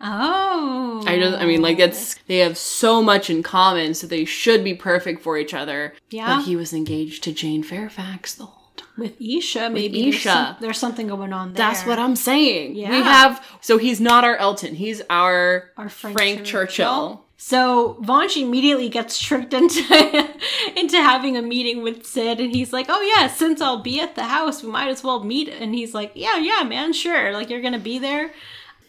Oh. 0.00 1.02
I 1.06 1.18
don't. 1.18 1.34
I 1.34 1.46
mean, 1.46 1.62
like 1.62 1.78
it's 1.78 2.14
they 2.26 2.38
have 2.38 2.56
so 2.58 3.02
much 3.02 3.30
in 3.30 3.42
common, 3.42 3.94
so 3.94 4.06
they 4.06 4.24
should 4.24 4.62
be 4.62 4.74
perfect 4.74 5.22
for 5.22 5.38
each 5.38 5.54
other. 5.54 5.94
Yeah. 6.10 6.36
But 6.36 6.44
he 6.44 6.56
was 6.56 6.72
engaged 6.72 7.24
to 7.24 7.32
Jane 7.32 7.62
Fairfax 7.62 8.34
the 8.34 8.44
whole 8.44 8.70
time. 8.76 8.88
with 8.98 9.20
Isha, 9.20 9.70
maybe 9.70 10.02
there's, 10.02 10.16
Isha. 10.16 10.28
some- 10.30 10.56
there's 10.60 10.78
something 10.78 11.06
going 11.08 11.32
on 11.32 11.52
there. 11.52 11.56
That's 11.66 11.84
what 11.86 11.98
I'm 11.98 12.16
saying. 12.16 12.74
We 12.74 12.82
have. 12.84 13.44
So 13.60 13.78
he's 13.78 14.00
not 14.00 14.24
our 14.24 14.36
Elton. 14.36 14.74
He's 14.74 15.02
our, 15.10 15.70
Our 15.76 15.88
Frank, 15.88 16.16
Frank 16.16 16.44
Churchill. 16.44 17.22
So 17.38 17.98
Vansh 18.02 18.40
immediately 18.40 18.88
gets 18.88 19.18
tricked 19.20 19.52
into 19.52 19.82
into 20.76 20.96
having 20.96 21.36
a 21.36 21.42
meeting 21.42 21.82
with 21.82 22.06
Sid, 22.06 22.40
and 22.40 22.54
he's 22.54 22.72
like, 22.72 22.86
"Oh 22.88 23.00
yeah, 23.02 23.26
since 23.28 23.60
I'll 23.60 23.82
be 23.82 24.00
at 24.00 24.14
the 24.14 24.24
house, 24.24 24.62
we 24.62 24.70
might 24.70 24.88
as 24.88 25.02
well 25.04 25.22
meet." 25.22 25.48
And 25.50 25.74
he's 25.74 25.92
like, 25.94 26.12
"Yeah, 26.14 26.38
yeah, 26.38 26.62
man, 26.62 26.92
sure. 26.94 27.32
Like 27.34 27.50
you're 27.50 27.60
gonna 27.60 27.78
be 27.78 27.98
there." 27.98 28.30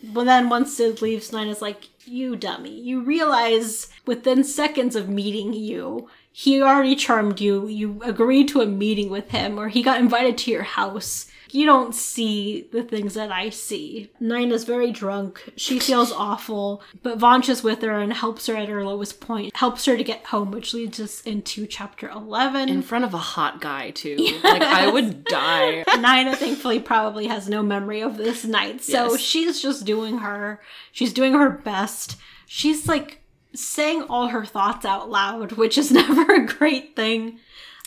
But 0.03 0.25
then 0.25 0.49
once 0.49 0.75
Sid 0.75 1.01
leaves, 1.01 1.31
Naina's 1.31 1.61
like, 1.61 1.89
"You 2.05 2.35
dummy! 2.35 2.79
You 2.79 3.01
realize 3.01 3.89
within 4.05 4.43
seconds 4.43 4.95
of 4.95 5.09
meeting 5.09 5.53
you." 5.53 6.09
He 6.31 6.61
already 6.61 6.95
charmed 6.95 7.41
you. 7.41 7.67
You 7.67 7.99
agreed 8.03 8.47
to 8.49 8.61
a 8.61 8.67
meeting 8.67 9.09
with 9.09 9.31
him, 9.31 9.57
or 9.59 9.69
he 9.69 9.81
got 9.81 9.99
invited 9.99 10.37
to 10.39 10.51
your 10.51 10.63
house. 10.63 11.25
You 11.51 11.65
don't 11.65 11.95
see 11.95 12.67
the 12.71 12.83
things 12.83 13.13
that 13.13 13.31
I 13.31 13.49
see. 13.49 14.11
Naina's 14.21 14.63
very 14.65 14.91
drunk. 14.91 15.53
She 15.55 15.79
feels 15.89 16.11
awful, 16.11 16.81
but 17.03 17.17
Vansh 17.19 17.49
is 17.49 17.63
with 17.63 17.81
her 17.81 17.97
and 17.99 18.11
helps 18.13 18.47
her 18.47 18.55
at 18.55 18.69
her 18.69 18.83
lowest 18.83 19.21
point, 19.21 19.55
helps 19.55 19.85
her 19.85 19.95
to 19.97 20.03
get 20.03 20.25
home, 20.27 20.51
which 20.51 20.73
leads 20.73 20.99
us 20.99 21.21
into 21.21 21.65
chapter 21.67 22.09
11. 22.09 22.69
In 22.69 22.81
front 22.81 23.05
of 23.05 23.13
a 23.13 23.17
hot 23.17 23.61
guy 23.61 23.91
too. 23.91 24.17
Like 24.43 24.61
I 24.61 24.89
would 24.91 25.23
die. 25.25 25.83
Naina 25.87 26.35
thankfully 26.35 26.79
probably 26.79 27.27
has 27.27 27.49
no 27.49 27.61
memory 27.63 28.01
of 28.01 28.17
this 28.17 28.43
night. 28.45 28.81
So 28.83 29.11
Yes. 29.11 29.19
she's 29.21 29.61
just 29.61 29.85
doing 29.85 30.19
her. 30.19 30.61
She's 30.91 31.13
doing 31.13 31.33
her 31.33 31.49
best. 31.49 32.17
She's 32.45 32.87
like 32.87 33.21
saying 33.53 34.03
all 34.03 34.27
her 34.27 34.45
thoughts 34.45 34.85
out 34.85 35.09
loud, 35.09 35.53
which 35.53 35.77
is 35.77 35.91
never 35.91 36.33
a 36.35 36.45
great 36.45 36.95
thing. 36.95 37.39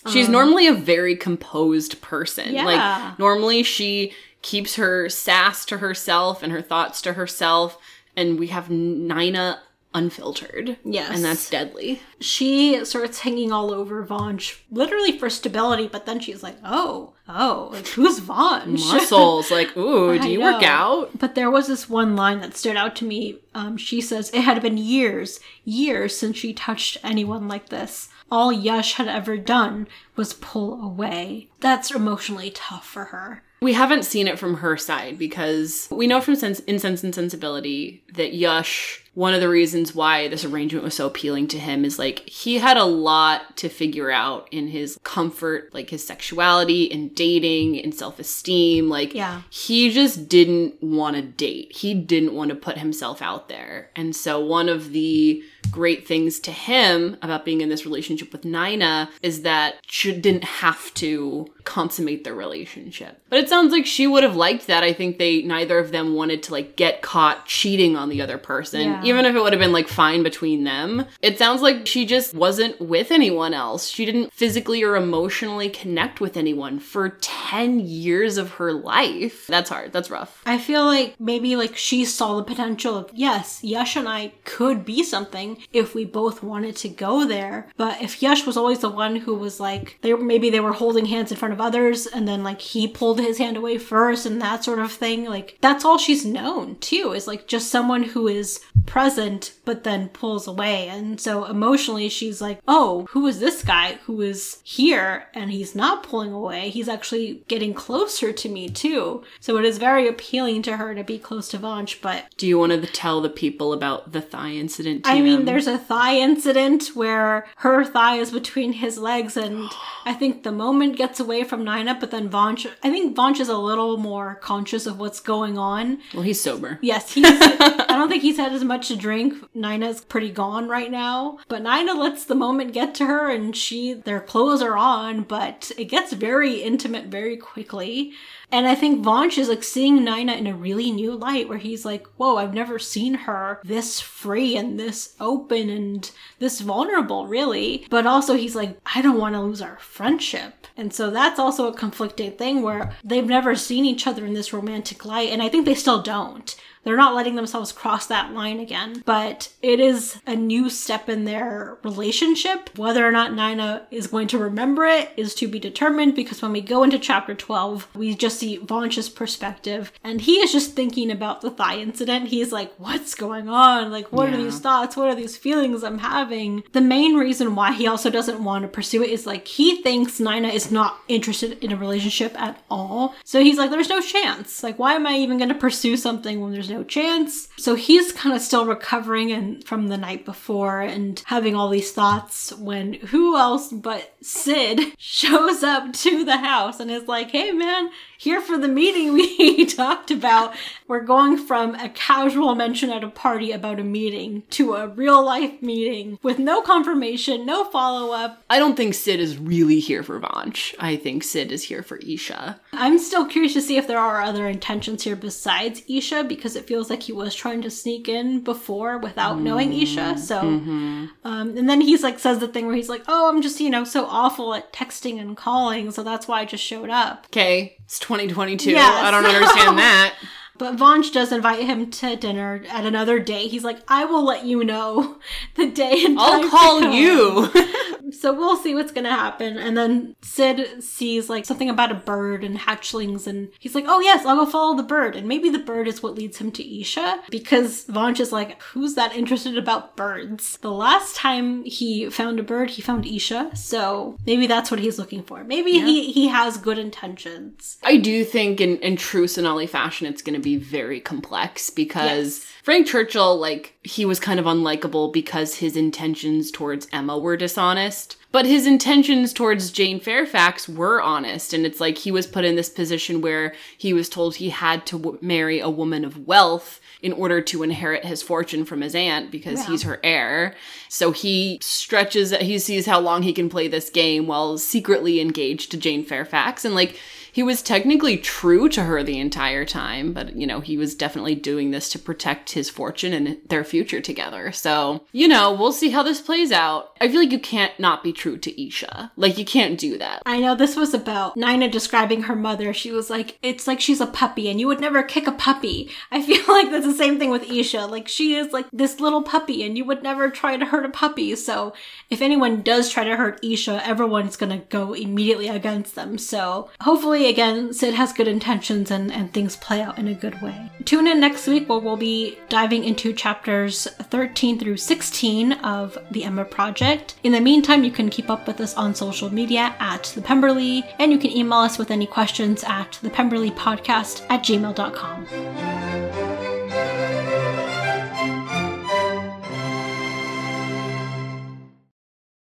She's 0.08 0.28
normally 0.28 0.66
a 0.66 0.72
very 0.72 1.14
composed 1.16 2.00
person. 2.00 2.54
Yeah. 2.54 2.64
Like 2.64 3.18
normally 3.18 3.62
she 3.62 4.12
keeps 4.42 4.76
her 4.76 5.08
sass 5.08 5.64
to 5.66 5.78
herself 5.78 6.42
and 6.42 6.52
her 6.52 6.62
thoughts 6.62 7.02
to 7.02 7.14
herself, 7.14 7.76
and 8.16 8.38
we 8.38 8.46
have 8.48 8.68
Naina 8.68 9.58
unfiltered. 9.92 10.76
Yes. 10.84 11.14
And 11.14 11.24
that's 11.24 11.50
deadly. 11.50 12.00
She 12.20 12.84
starts 12.84 13.20
hanging 13.20 13.50
all 13.52 13.72
over 13.72 14.04
Vansh, 14.06 14.60
literally 14.70 15.18
for 15.18 15.28
stability, 15.28 15.88
but 15.88 16.06
then 16.06 16.20
she's 16.20 16.42
like, 16.42 16.56
oh, 16.64 17.14
oh, 17.28 17.70
like 17.72 17.86
who's 17.88 18.20
Vansh? 18.20 18.66
Muscles, 18.92 19.50
like, 19.50 19.76
ooh, 19.76 20.18
do 20.18 20.30
you 20.30 20.40
work 20.40 20.62
out? 20.62 21.18
But 21.18 21.34
there 21.34 21.50
was 21.50 21.66
this 21.66 21.88
one 21.88 22.14
line 22.14 22.40
that 22.40 22.56
stood 22.56 22.76
out 22.76 22.94
to 22.96 23.04
me. 23.04 23.38
Um, 23.54 23.76
she 23.76 24.00
says, 24.00 24.30
It 24.30 24.42
had 24.42 24.62
been 24.62 24.78
years, 24.78 25.40
years 25.64 26.16
since 26.16 26.36
she 26.36 26.52
touched 26.54 26.98
anyone 27.02 27.48
like 27.48 27.68
this. 27.68 28.08
All 28.30 28.52
Yash 28.52 28.94
had 28.94 29.08
ever 29.08 29.36
done 29.36 29.88
was 30.16 30.34
pull 30.34 30.82
away. 30.82 31.48
That's 31.60 31.90
emotionally 31.90 32.50
tough 32.50 32.86
for 32.86 33.06
her. 33.06 33.42
We 33.62 33.74
haven't 33.74 34.06
seen 34.06 34.26
it 34.26 34.38
from 34.38 34.54
her 34.58 34.78
side 34.78 35.18
because 35.18 35.86
we 35.90 36.06
know 36.06 36.22
from 36.22 36.34
sense 36.34 36.60
in 36.60 36.78
Sense 36.78 37.04
and 37.04 37.14
Sensibility 37.14 38.02
that 38.14 38.32
Yash, 38.32 39.04
one 39.12 39.34
of 39.34 39.42
the 39.42 39.50
reasons 39.50 39.94
why 39.94 40.28
this 40.28 40.46
arrangement 40.46 40.82
was 40.82 40.94
so 40.94 41.06
appealing 41.06 41.46
to 41.48 41.58
him 41.58 41.84
is 41.84 41.98
like 41.98 42.20
he 42.20 42.56
had 42.56 42.78
a 42.78 42.84
lot 42.84 43.58
to 43.58 43.68
figure 43.68 44.10
out 44.10 44.48
in 44.50 44.68
his 44.68 44.98
comfort, 45.02 45.74
like 45.74 45.90
his 45.90 46.06
sexuality 46.06 46.90
and 46.90 47.14
dating 47.14 47.78
and 47.82 47.94
self-esteem. 47.94 48.88
Like 48.88 49.12
Yeah. 49.12 49.42
he 49.50 49.90
just 49.90 50.26
didn't 50.26 50.82
want 50.82 51.16
to 51.16 51.22
date. 51.22 51.72
He 51.76 51.92
didn't 51.92 52.32
want 52.32 52.48
to 52.48 52.54
put 52.56 52.78
himself 52.78 53.20
out 53.20 53.50
there. 53.50 53.90
And 53.94 54.16
so 54.16 54.40
one 54.40 54.70
of 54.70 54.92
the 54.92 55.42
great 55.70 56.06
things 56.06 56.40
to 56.40 56.50
him 56.52 57.16
about 57.22 57.44
being 57.44 57.60
in 57.60 57.68
this 57.68 57.84
relationship 57.84 58.32
with 58.32 58.42
Naina 58.42 59.08
is 59.22 59.42
that 59.42 59.76
she 59.86 60.12
didn't 60.18 60.44
have 60.44 60.92
to 60.94 61.46
consummate 61.64 62.24
their 62.24 62.34
relationship. 62.34 63.20
But 63.28 63.38
it 63.40 63.48
sounds 63.48 63.72
like 63.72 63.86
she 63.86 64.06
would 64.06 64.22
have 64.24 64.34
liked 64.34 64.66
that. 64.66 64.82
I 64.82 64.92
think 64.92 65.18
they 65.18 65.42
neither 65.42 65.78
of 65.78 65.92
them 65.92 66.14
wanted 66.14 66.42
to 66.44 66.52
like 66.52 66.76
get 66.76 67.02
caught 67.02 67.46
cheating 67.46 67.96
on 67.96 68.08
the 68.08 68.20
other 68.22 68.38
person, 68.38 68.80
Yeah. 68.80 69.04
even 69.04 69.24
if 69.24 69.34
it 69.36 69.40
would 69.40 69.52
have 69.52 69.60
been 69.60 69.72
like 69.72 69.86
fine 69.88 70.22
between 70.22 70.64
them. 70.64 71.04
It 71.22 71.38
sounds 71.38 71.62
like 71.62 71.86
she 71.86 72.06
just 72.06 72.34
wasn't 72.34 72.80
with 72.80 73.10
anyone 73.12 73.54
else. 73.54 73.88
She 73.88 74.04
didn't 74.04 74.32
physically 74.32 74.82
or 74.82 74.96
emotionally 74.96 75.68
connect 75.68 76.20
with 76.20 76.36
anyone 76.36 76.78
for 76.80 77.10
10 77.20 77.80
years 77.80 78.36
of 78.36 78.52
her 78.52 78.72
life. 78.72 79.46
That's 79.46 79.70
hard. 79.70 79.92
That's 79.92 80.10
rough. 80.10 80.42
I 80.46 80.58
feel 80.58 80.84
like 80.84 81.14
maybe 81.20 81.54
like 81.56 81.76
she 81.76 82.04
saw 82.04 82.36
the 82.36 82.42
potential 82.44 82.96
of 82.96 83.10
yes, 83.14 83.62
Yash 83.62 83.96
and 83.96 84.08
I 84.08 84.32
could 84.44 84.84
be 84.84 85.02
something 85.04 85.49
if 85.72 85.94
we 85.94 86.04
both 86.04 86.42
wanted 86.42 86.76
to 86.76 86.88
go 86.88 87.26
there. 87.26 87.68
But 87.76 88.02
if 88.02 88.22
Yash 88.22 88.46
was 88.46 88.56
always 88.56 88.80
the 88.80 88.90
one 88.90 89.16
who 89.16 89.34
was 89.34 89.60
like 89.60 89.98
they 90.02 90.12
maybe 90.12 90.50
they 90.50 90.60
were 90.60 90.72
holding 90.72 91.06
hands 91.06 91.30
in 91.30 91.36
front 91.36 91.54
of 91.54 91.60
others 91.60 92.06
and 92.06 92.26
then 92.26 92.42
like 92.42 92.60
he 92.60 92.88
pulled 92.88 93.20
his 93.20 93.38
hand 93.38 93.56
away 93.56 93.78
first 93.78 94.26
and 94.26 94.40
that 94.40 94.64
sort 94.64 94.78
of 94.78 94.92
thing, 94.92 95.24
like 95.24 95.58
that's 95.60 95.84
all 95.84 95.98
she's 95.98 96.24
known 96.24 96.76
too, 96.76 97.12
is 97.12 97.26
like 97.26 97.46
just 97.46 97.70
someone 97.70 98.02
who 98.02 98.28
is 98.28 98.60
present 98.86 99.52
but 99.64 99.84
then 99.84 100.08
pulls 100.08 100.46
away. 100.46 100.88
And 100.88 101.20
so 101.20 101.44
emotionally 101.44 102.08
she's 102.08 102.40
like, 102.40 102.60
"Oh, 102.66 103.06
who 103.10 103.26
is 103.26 103.40
this 103.40 103.62
guy 103.62 103.98
who 104.04 104.20
is 104.20 104.58
here 104.64 105.26
and 105.34 105.50
he's 105.50 105.74
not 105.74 106.02
pulling 106.02 106.32
away? 106.32 106.70
He's 106.70 106.88
actually 106.88 107.42
getting 107.48 107.74
closer 107.74 108.32
to 108.32 108.48
me 108.48 108.68
too." 108.68 109.22
So 109.40 109.56
it 109.58 109.64
is 109.64 109.78
very 109.78 110.08
appealing 110.08 110.62
to 110.62 110.76
her 110.76 110.94
to 110.94 111.04
be 111.04 111.18
close 111.18 111.48
to 111.48 111.58
Vansh, 111.58 112.00
but 112.00 112.24
Do 112.36 112.46
you 112.46 112.58
want 112.58 112.72
to 112.72 112.86
tell 112.86 113.20
the 113.20 113.28
people 113.28 113.72
about 113.72 114.12
the 114.12 114.20
thigh 114.20 114.50
incident? 114.50 115.02
I 115.04 115.20
mean, 115.20 115.39
TM? 115.42 115.46
there's 115.46 115.66
a 115.66 115.78
thigh 115.78 116.16
incident 116.16 116.88
where 116.94 117.46
her 117.56 117.84
thigh 117.84 118.16
is 118.16 118.30
between 118.30 118.74
his 118.74 118.98
legs, 118.98 119.36
and 119.36 119.68
I 120.04 120.14
think 120.14 120.42
the 120.42 120.52
moment 120.52 120.96
gets 120.96 121.20
away 121.20 121.44
from 121.44 121.64
Naina, 121.64 121.98
but 121.98 122.10
then 122.10 122.28
Vansh, 122.28 122.70
I 122.82 122.90
think 122.90 123.16
Vansh 123.16 123.40
is 123.40 123.48
a 123.48 123.58
little 123.58 123.96
more 123.96 124.36
conscious 124.36 124.86
of 124.86 124.98
what's 124.98 125.20
going 125.20 125.58
on. 125.58 125.98
Well, 126.14 126.22
he's 126.22 126.40
sober. 126.40 126.78
Yes, 126.82 127.12
he's, 127.14 127.26
I 127.26 127.86
don't 127.88 128.08
think 128.08 128.22
he's 128.22 128.36
had 128.36 128.52
as 128.52 128.64
much 128.64 128.88
to 128.88 128.96
drink. 128.96 129.34
Naina's 129.54 130.02
pretty 130.02 130.30
gone 130.30 130.68
right 130.68 130.90
now, 130.90 131.38
but 131.48 131.62
Naina 131.62 131.96
lets 131.96 132.24
the 132.24 132.34
moment 132.34 132.72
get 132.72 132.94
to 132.96 133.06
her, 133.06 133.30
and 133.30 133.56
she, 133.56 133.92
their 133.92 134.20
clothes 134.20 134.62
are 134.62 134.76
on, 134.76 135.22
but 135.22 135.70
it 135.78 135.84
gets 135.84 136.12
very 136.12 136.62
intimate 136.62 137.06
very 137.06 137.36
quickly. 137.36 138.12
And 138.52 138.66
I 138.66 138.74
think 138.74 139.04
Vansh 139.04 139.38
is 139.38 139.48
like 139.48 139.62
seeing 139.62 140.00
Naina 140.00 140.36
in 140.36 140.46
a 140.46 140.54
really 140.54 140.90
new 140.90 141.12
light 141.12 141.48
where 141.48 141.58
he's 141.58 141.84
like, 141.84 142.06
whoa, 142.16 142.36
I've 142.36 142.54
never 142.54 142.78
seen 142.78 143.14
her 143.14 143.60
this 143.64 144.00
free 144.00 144.56
and 144.56 144.78
this 144.78 145.14
open 145.20 145.29
and 145.68 146.10
this 146.38 146.60
vulnerable, 146.60 147.26
really. 147.26 147.86
But 147.90 148.06
also, 148.06 148.34
he's 148.34 148.56
like, 148.56 148.78
I 148.94 149.02
don't 149.02 149.18
want 149.18 149.34
to 149.34 149.40
lose 149.40 149.62
our 149.62 149.78
friendship. 149.78 150.66
And 150.76 150.92
so 150.92 151.10
that's 151.10 151.38
also 151.38 151.68
a 151.68 151.76
conflicting 151.76 152.32
thing 152.32 152.62
where 152.62 152.92
they've 153.04 153.26
never 153.26 153.54
seen 153.54 153.84
each 153.84 154.06
other 154.06 154.24
in 154.24 154.34
this 154.34 154.52
romantic 154.52 155.04
light. 155.04 155.30
And 155.30 155.42
I 155.42 155.48
think 155.48 155.66
they 155.66 155.74
still 155.74 156.02
don't. 156.02 156.54
They're 156.82 156.96
not 156.96 157.14
letting 157.14 157.34
themselves 157.36 157.72
cross 157.72 158.06
that 158.06 158.32
line 158.32 158.58
again. 158.60 159.02
But 159.04 159.52
it 159.62 159.80
is 159.80 160.20
a 160.26 160.34
new 160.34 160.70
step 160.70 161.08
in 161.08 161.24
their 161.24 161.78
relationship. 161.82 162.70
Whether 162.78 163.06
or 163.06 163.12
not 163.12 163.32
Naina 163.32 163.82
is 163.90 164.06
going 164.06 164.28
to 164.28 164.38
remember 164.38 164.84
it 164.86 165.10
is 165.16 165.34
to 165.36 165.46
be 165.48 165.58
determined 165.58 166.14
because 166.14 166.40
when 166.42 166.52
we 166.52 166.60
go 166.60 166.82
into 166.82 166.98
chapter 166.98 167.34
12, 167.34 167.88
we 167.94 168.14
just 168.14 168.38
see 168.38 168.58
Vansh's 168.58 169.08
perspective 169.08 169.92
and 170.02 170.20
he 170.22 170.36
is 170.40 170.52
just 170.52 170.74
thinking 170.74 171.10
about 171.10 171.42
the 171.42 171.50
thigh 171.50 171.76
incident. 171.78 172.28
He's 172.28 172.52
like, 172.52 172.72
what's 172.78 173.14
going 173.14 173.48
on? 173.48 173.90
Like, 173.90 174.10
what 174.12 174.28
Yeah. 174.28 174.34
are 174.34 174.42
these 174.42 174.58
thoughts? 174.58 174.96
What 174.96 175.08
are 175.08 175.14
these 175.14 175.36
feelings 175.36 175.84
I'm 175.84 175.98
having? 175.98 176.62
The 176.72 176.80
main 176.80 177.14
reason 177.16 177.54
why 177.54 177.72
he 177.72 177.86
also 177.86 178.10
doesn't 178.10 178.42
want 178.42 178.62
to 178.62 178.68
pursue 178.68 179.02
it 179.02 179.10
is 179.10 179.26
like 179.26 179.46
he 179.46 179.82
thinks 179.82 180.18
Naina 180.18 180.52
is 180.52 180.70
not 180.72 180.98
interested 181.08 181.62
in 181.62 181.72
a 181.72 181.76
relationship 181.76 182.40
at 182.40 182.62
all. 182.70 183.14
So 183.24 183.42
he's 183.42 183.58
like, 183.58 183.70
there's 183.70 183.88
no 183.88 184.00
chance. 184.00 184.62
Like, 184.62 184.78
why 184.78 184.94
am 184.94 185.06
I 185.06 185.16
even 185.16 185.36
going 185.38 185.48
to 185.50 185.54
pursue 185.54 185.96
something 185.96 186.40
when 186.40 186.52
there's 186.52 186.69
no 186.70 186.84
chance? 186.84 187.48
So 187.58 187.74
he's 187.74 188.12
kind 188.12 188.34
of 188.34 188.40
still 188.40 188.64
recovering 188.64 189.32
and 189.32 189.62
from 189.64 189.88
the 189.88 189.98
night 189.98 190.24
before 190.24 190.80
and 190.80 191.22
having 191.26 191.54
all 191.54 191.68
these 191.68 191.92
thoughts 191.92 192.52
when 192.54 192.94
who 192.94 193.36
else 193.36 193.72
but 193.72 194.14
Sid 194.22 194.80
shows 194.98 195.62
up 195.62 195.92
to 195.92 196.24
the 196.24 196.38
house 196.38 196.80
and 196.80 196.90
is 196.90 197.08
like, 197.08 197.30
hey 197.30 197.50
man, 197.52 197.90
here 198.20 198.42
for 198.42 198.58
the 198.58 198.68
meeting 198.68 199.12
we 199.14 199.64
talked 199.64 200.10
about. 200.10 200.54
We're 200.86 201.00
going 201.00 201.38
from 201.38 201.74
a 201.76 201.88
casual 201.88 202.54
mention 202.54 202.90
at 202.90 203.02
a 203.02 203.08
party 203.08 203.50
about 203.50 203.80
a 203.80 203.84
meeting 203.84 204.42
to 204.50 204.74
a 204.74 204.88
real 204.88 205.24
life 205.24 205.62
meeting 205.62 206.18
with 206.22 206.38
no 206.38 206.60
confirmation, 206.60 207.46
no 207.46 207.64
follow 207.64 208.12
up. 208.12 208.42
I 208.50 208.58
don't 208.58 208.76
think 208.76 208.92
Sid 208.92 209.20
is 209.20 209.38
really 209.38 209.80
here 209.80 210.02
for 210.02 210.20
Vansh. 210.20 210.74
I 210.78 210.96
think 210.96 211.24
Sid 211.24 211.50
is 211.50 211.62
here 211.62 211.82
for 211.82 211.96
Isha. 211.96 212.60
I'm 212.74 212.98
still 212.98 213.24
curious 213.24 213.54
to 213.54 213.62
see 213.62 213.78
if 213.78 213.86
there 213.86 213.98
are 213.98 214.20
other 214.20 214.46
intentions 214.46 215.04
here 215.04 215.16
besides 215.16 215.82
Isha 215.88 216.24
because 216.24 216.56
it 216.56 216.66
feels 216.66 216.90
like 216.90 217.04
he 217.04 217.12
was 217.12 217.34
trying 217.34 217.62
to 217.62 217.70
sneak 217.70 218.06
in 218.06 218.44
before 218.44 218.98
without 218.98 219.40
knowing 219.40 219.72
Isha. 219.72 220.18
So, 220.18 220.40
um, 220.40 221.14
and 221.24 221.70
then 221.70 221.80
he's 221.80 222.02
like 222.02 222.18
says 222.18 222.38
the 222.38 222.48
thing 222.48 222.66
where 222.66 222.76
he's 222.76 222.88
like, 222.90 223.04
"Oh, 223.08 223.30
I'm 223.30 223.40
just 223.40 223.60
you 223.60 223.70
know 223.70 223.84
so 223.84 224.04
awful 224.04 224.54
at 224.54 224.72
texting 224.72 225.18
and 225.20 225.36
calling, 225.36 225.90
so 225.90 226.02
that's 226.02 226.28
why 226.28 226.40
I 226.40 226.44
just 226.44 226.64
showed 226.64 226.90
up." 226.90 227.26
Okay, 227.30 227.78
it's 227.90 227.98
2022. 227.98 228.70
Yeah, 228.70 228.78
I 229.02 229.10
don't 229.10 229.24
so- 229.24 229.30
understand 229.30 229.78
that. 229.78 230.14
But 230.60 230.76
Vansh 230.76 231.10
does 231.10 231.32
invite 231.32 231.64
him 231.64 231.90
to 231.90 232.16
dinner 232.16 232.62
at 232.68 232.84
another 232.84 233.18
day. 233.18 233.48
He's 233.48 233.64
like, 233.64 233.78
I 233.88 234.04
will 234.04 234.22
let 234.22 234.44
you 234.44 234.62
know 234.62 235.16
the 235.56 235.70
day 235.70 236.04
and 236.04 236.18
time. 236.18 236.44
I'll 236.44 236.50
call 236.50 236.80
come." 236.80 236.92
you. 236.92 237.50
So 238.12 238.32
we'll 238.32 238.56
see 238.56 238.74
what's 238.74 238.92
gonna 238.92 239.10
happen. 239.10 239.56
And 239.56 239.76
then 239.76 240.14
Sid 240.22 240.82
sees 240.82 241.30
like 241.30 241.46
something 241.46 241.70
about 241.70 241.92
a 241.92 241.94
bird 241.94 242.44
and 242.44 242.58
hatchlings, 242.58 243.26
and 243.26 243.50
he's 243.58 243.74
like, 243.74 243.84
Oh 243.88 244.00
yes, 244.00 244.26
I'll 244.26 244.36
go 244.36 244.46
follow 244.46 244.76
the 244.76 244.82
bird. 244.82 245.16
And 245.16 245.28
maybe 245.28 245.48
the 245.48 245.58
bird 245.58 245.88
is 245.88 246.02
what 246.02 246.14
leads 246.14 246.38
him 246.38 246.52
to 246.52 246.80
Isha, 246.80 247.22
because 247.30 247.86
Vansh 247.86 248.20
is 248.20 248.32
like, 248.32 248.60
Who's 248.62 248.94
that 248.94 249.14
interested 249.14 249.56
about 249.56 249.96
birds? 249.96 250.58
The 250.58 250.70
last 250.72 251.16
time 251.16 251.64
he 251.64 252.10
found 252.10 252.38
a 252.38 252.42
bird, 252.42 252.70
he 252.70 252.82
found 252.82 253.06
Isha. 253.06 253.52
So 253.54 254.16
maybe 254.26 254.46
that's 254.46 254.70
what 254.70 254.80
he's 254.80 254.98
looking 254.98 255.22
for. 255.22 255.44
Maybe 255.44 255.72
he 255.72 256.12
he 256.12 256.28
has 256.28 256.56
good 256.56 256.78
intentions. 256.78 257.78
I 257.82 257.96
do 257.96 258.24
think 258.24 258.60
in, 258.60 258.76
in 258.78 258.96
true 258.96 259.28
Sonali 259.28 259.66
fashion, 259.66 260.06
it's 260.06 260.22
going 260.22 260.34
to 260.34 260.40
be 260.58 260.64
very 260.64 261.00
complex 261.00 261.70
because 261.70 262.38
Yes. 262.38 262.46
Frank 262.62 262.86
Churchill, 262.86 263.36
like, 263.38 263.74
he 263.82 264.04
was 264.04 264.20
kind 264.20 264.38
of 264.38 264.46
unlikable 264.46 265.12
because 265.12 265.56
his 265.56 265.76
intentions 265.76 266.50
towards 266.50 266.86
Emma 266.92 267.18
were 267.18 267.36
dishonest. 267.36 268.16
But 268.32 268.46
his 268.46 268.64
intentions 268.66 269.32
towards 269.32 269.70
Jane 269.72 269.98
Fairfax 269.98 270.68
were 270.68 271.02
honest. 271.02 271.52
And 271.52 271.66
it's 271.66 271.80
like 271.80 271.98
he 271.98 272.12
was 272.12 272.26
put 272.28 272.44
in 272.44 272.54
this 272.54 272.68
position 272.68 273.20
where 273.20 273.54
he 273.76 273.92
was 273.92 274.08
told 274.08 274.36
he 274.36 274.50
had 274.50 274.86
to 274.86 274.98
w- 274.98 275.18
marry 275.20 275.58
a 275.58 275.68
woman 275.70 276.04
of 276.04 276.28
wealth 276.28 276.80
in 277.02 277.12
order 277.12 277.40
to 277.40 277.62
inherit 277.64 278.04
his 278.04 278.22
fortune 278.22 278.64
from 278.64 278.82
his 278.82 278.94
aunt 278.94 279.30
because 279.32 279.60
Yeah. 279.60 279.66
he's 279.66 279.82
her 279.82 279.98
heir. 280.04 280.54
So 280.88 281.10
he 281.10 281.58
stretches, 281.60 282.30
he 282.36 282.58
sees 282.60 282.86
how 282.86 283.00
long 283.00 283.22
he 283.22 283.32
can 283.32 283.48
play 283.48 283.66
this 283.66 283.90
game 283.90 284.26
while 284.28 284.58
secretly 284.58 285.20
engaged 285.20 285.70
to 285.72 285.76
Jane 285.76 286.04
Fairfax. 286.04 286.64
And 286.64 286.74
like, 286.74 287.00
he 287.32 287.42
was 287.42 287.62
technically 287.62 288.16
true 288.16 288.68
to 288.70 288.84
her 288.84 289.02
the 289.02 289.18
entire 289.18 289.64
time, 289.64 290.12
but 290.12 290.36
you 290.36 290.46
know, 290.46 290.60
he 290.60 290.76
was 290.76 290.94
definitely 290.94 291.34
doing 291.34 291.70
this 291.70 291.88
to 291.90 291.98
protect 291.98 292.52
his 292.52 292.70
fortune 292.70 293.12
and 293.12 293.38
their 293.48 293.64
future 293.64 294.00
together. 294.00 294.52
So, 294.52 295.04
you 295.12 295.28
know, 295.28 295.52
we'll 295.52 295.72
see 295.72 295.90
how 295.90 296.02
this 296.02 296.20
plays 296.20 296.52
out. 296.52 296.96
I 297.00 297.08
feel 297.08 297.20
like 297.20 297.32
you 297.32 297.38
can't 297.38 297.78
not 297.78 298.02
be 298.02 298.12
true 298.12 298.36
to 298.38 298.66
Isha. 298.66 299.12
Like, 299.16 299.38
you 299.38 299.44
can't 299.44 299.78
do 299.78 299.98
that. 299.98 300.22
I 300.26 300.40
know 300.40 300.54
this 300.54 300.76
was 300.76 300.94
about 300.94 301.36
Naina 301.36 301.70
describing 301.70 302.22
her 302.22 302.36
mother. 302.36 302.72
She 302.72 302.92
was 302.92 303.10
like, 303.10 303.38
it's 303.42 303.66
like 303.66 303.80
she's 303.80 304.00
a 304.00 304.06
puppy 304.06 304.48
and 304.48 304.60
you 304.60 304.66
would 304.66 304.80
never 304.80 305.02
kick 305.02 305.26
a 305.26 305.32
puppy. 305.32 305.90
I 306.10 306.22
feel 306.22 306.44
like 306.48 306.70
that's 306.70 306.86
the 306.86 306.94
same 306.94 307.18
thing 307.18 307.30
with 307.30 307.50
Isha. 307.50 307.86
Like, 307.86 308.08
she 308.08 308.34
is 308.34 308.52
like 308.52 308.66
this 308.72 309.00
little 309.00 309.22
puppy 309.22 309.64
and 309.64 309.76
you 309.76 309.84
would 309.84 310.02
never 310.02 310.30
try 310.30 310.56
to 310.56 310.66
hurt 310.66 310.84
a 310.84 310.90
puppy. 310.90 311.34
So, 311.36 311.72
if 312.08 312.20
anyone 312.20 312.62
does 312.62 312.90
try 312.90 313.04
to 313.04 313.16
hurt 313.16 313.44
Isha, 313.44 313.86
everyone's 313.86 314.36
gonna 314.36 314.58
go 314.68 314.92
immediately 314.92 315.48
against 315.48 315.94
them. 315.94 316.18
So, 316.18 316.70
hopefully, 317.20 317.32
again, 317.34 317.74
Sid 317.74 317.94
has 317.94 318.14
good 318.14 318.28
intentions 318.28 318.90
and, 318.90 319.12
and 319.12 319.30
things 319.30 319.54
play 319.56 319.82
out 319.82 319.98
in 319.98 320.08
a 320.08 320.14
good 320.14 320.40
way. 320.40 320.70
Tune 320.86 321.06
in 321.06 321.20
next 321.20 321.46
week 321.46 321.68
where 321.68 321.78
we'll 321.78 321.98
be 321.98 322.38
diving 322.48 322.82
into 322.82 323.12
chapters 323.12 323.84
13 323.84 324.58
through 324.58 324.78
16 324.78 325.52
of 325.52 325.98
the 326.10 326.24
Emma 326.24 326.46
Project. 326.46 327.16
In 327.22 327.32
the 327.32 327.40
meantime, 327.40 327.84
you 327.84 327.90
can 327.90 328.08
keep 328.08 328.30
up 328.30 328.46
with 328.46 328.58
us 328.60 328.74
on 328.74 328.94
social 328.94 329.30
media 329.32 329.74
at 329.80 330.04
the 330.14 330.22
Pemberley, 330.22 330.82
and 330.98 331.12
you 331.12 331.18
can 331.18 331.30
email 331.30 331.58
us 331.58 331.76
with 331.76 331.90
any 331.90 332.06
questions 332.06 332.64
at 332.64 332.98
the 333.02 333.10
Pemberley 333.10 333.50
Podcast 333.50 334.24
at 334.30 334.42
gmail.com. 334.42 335.26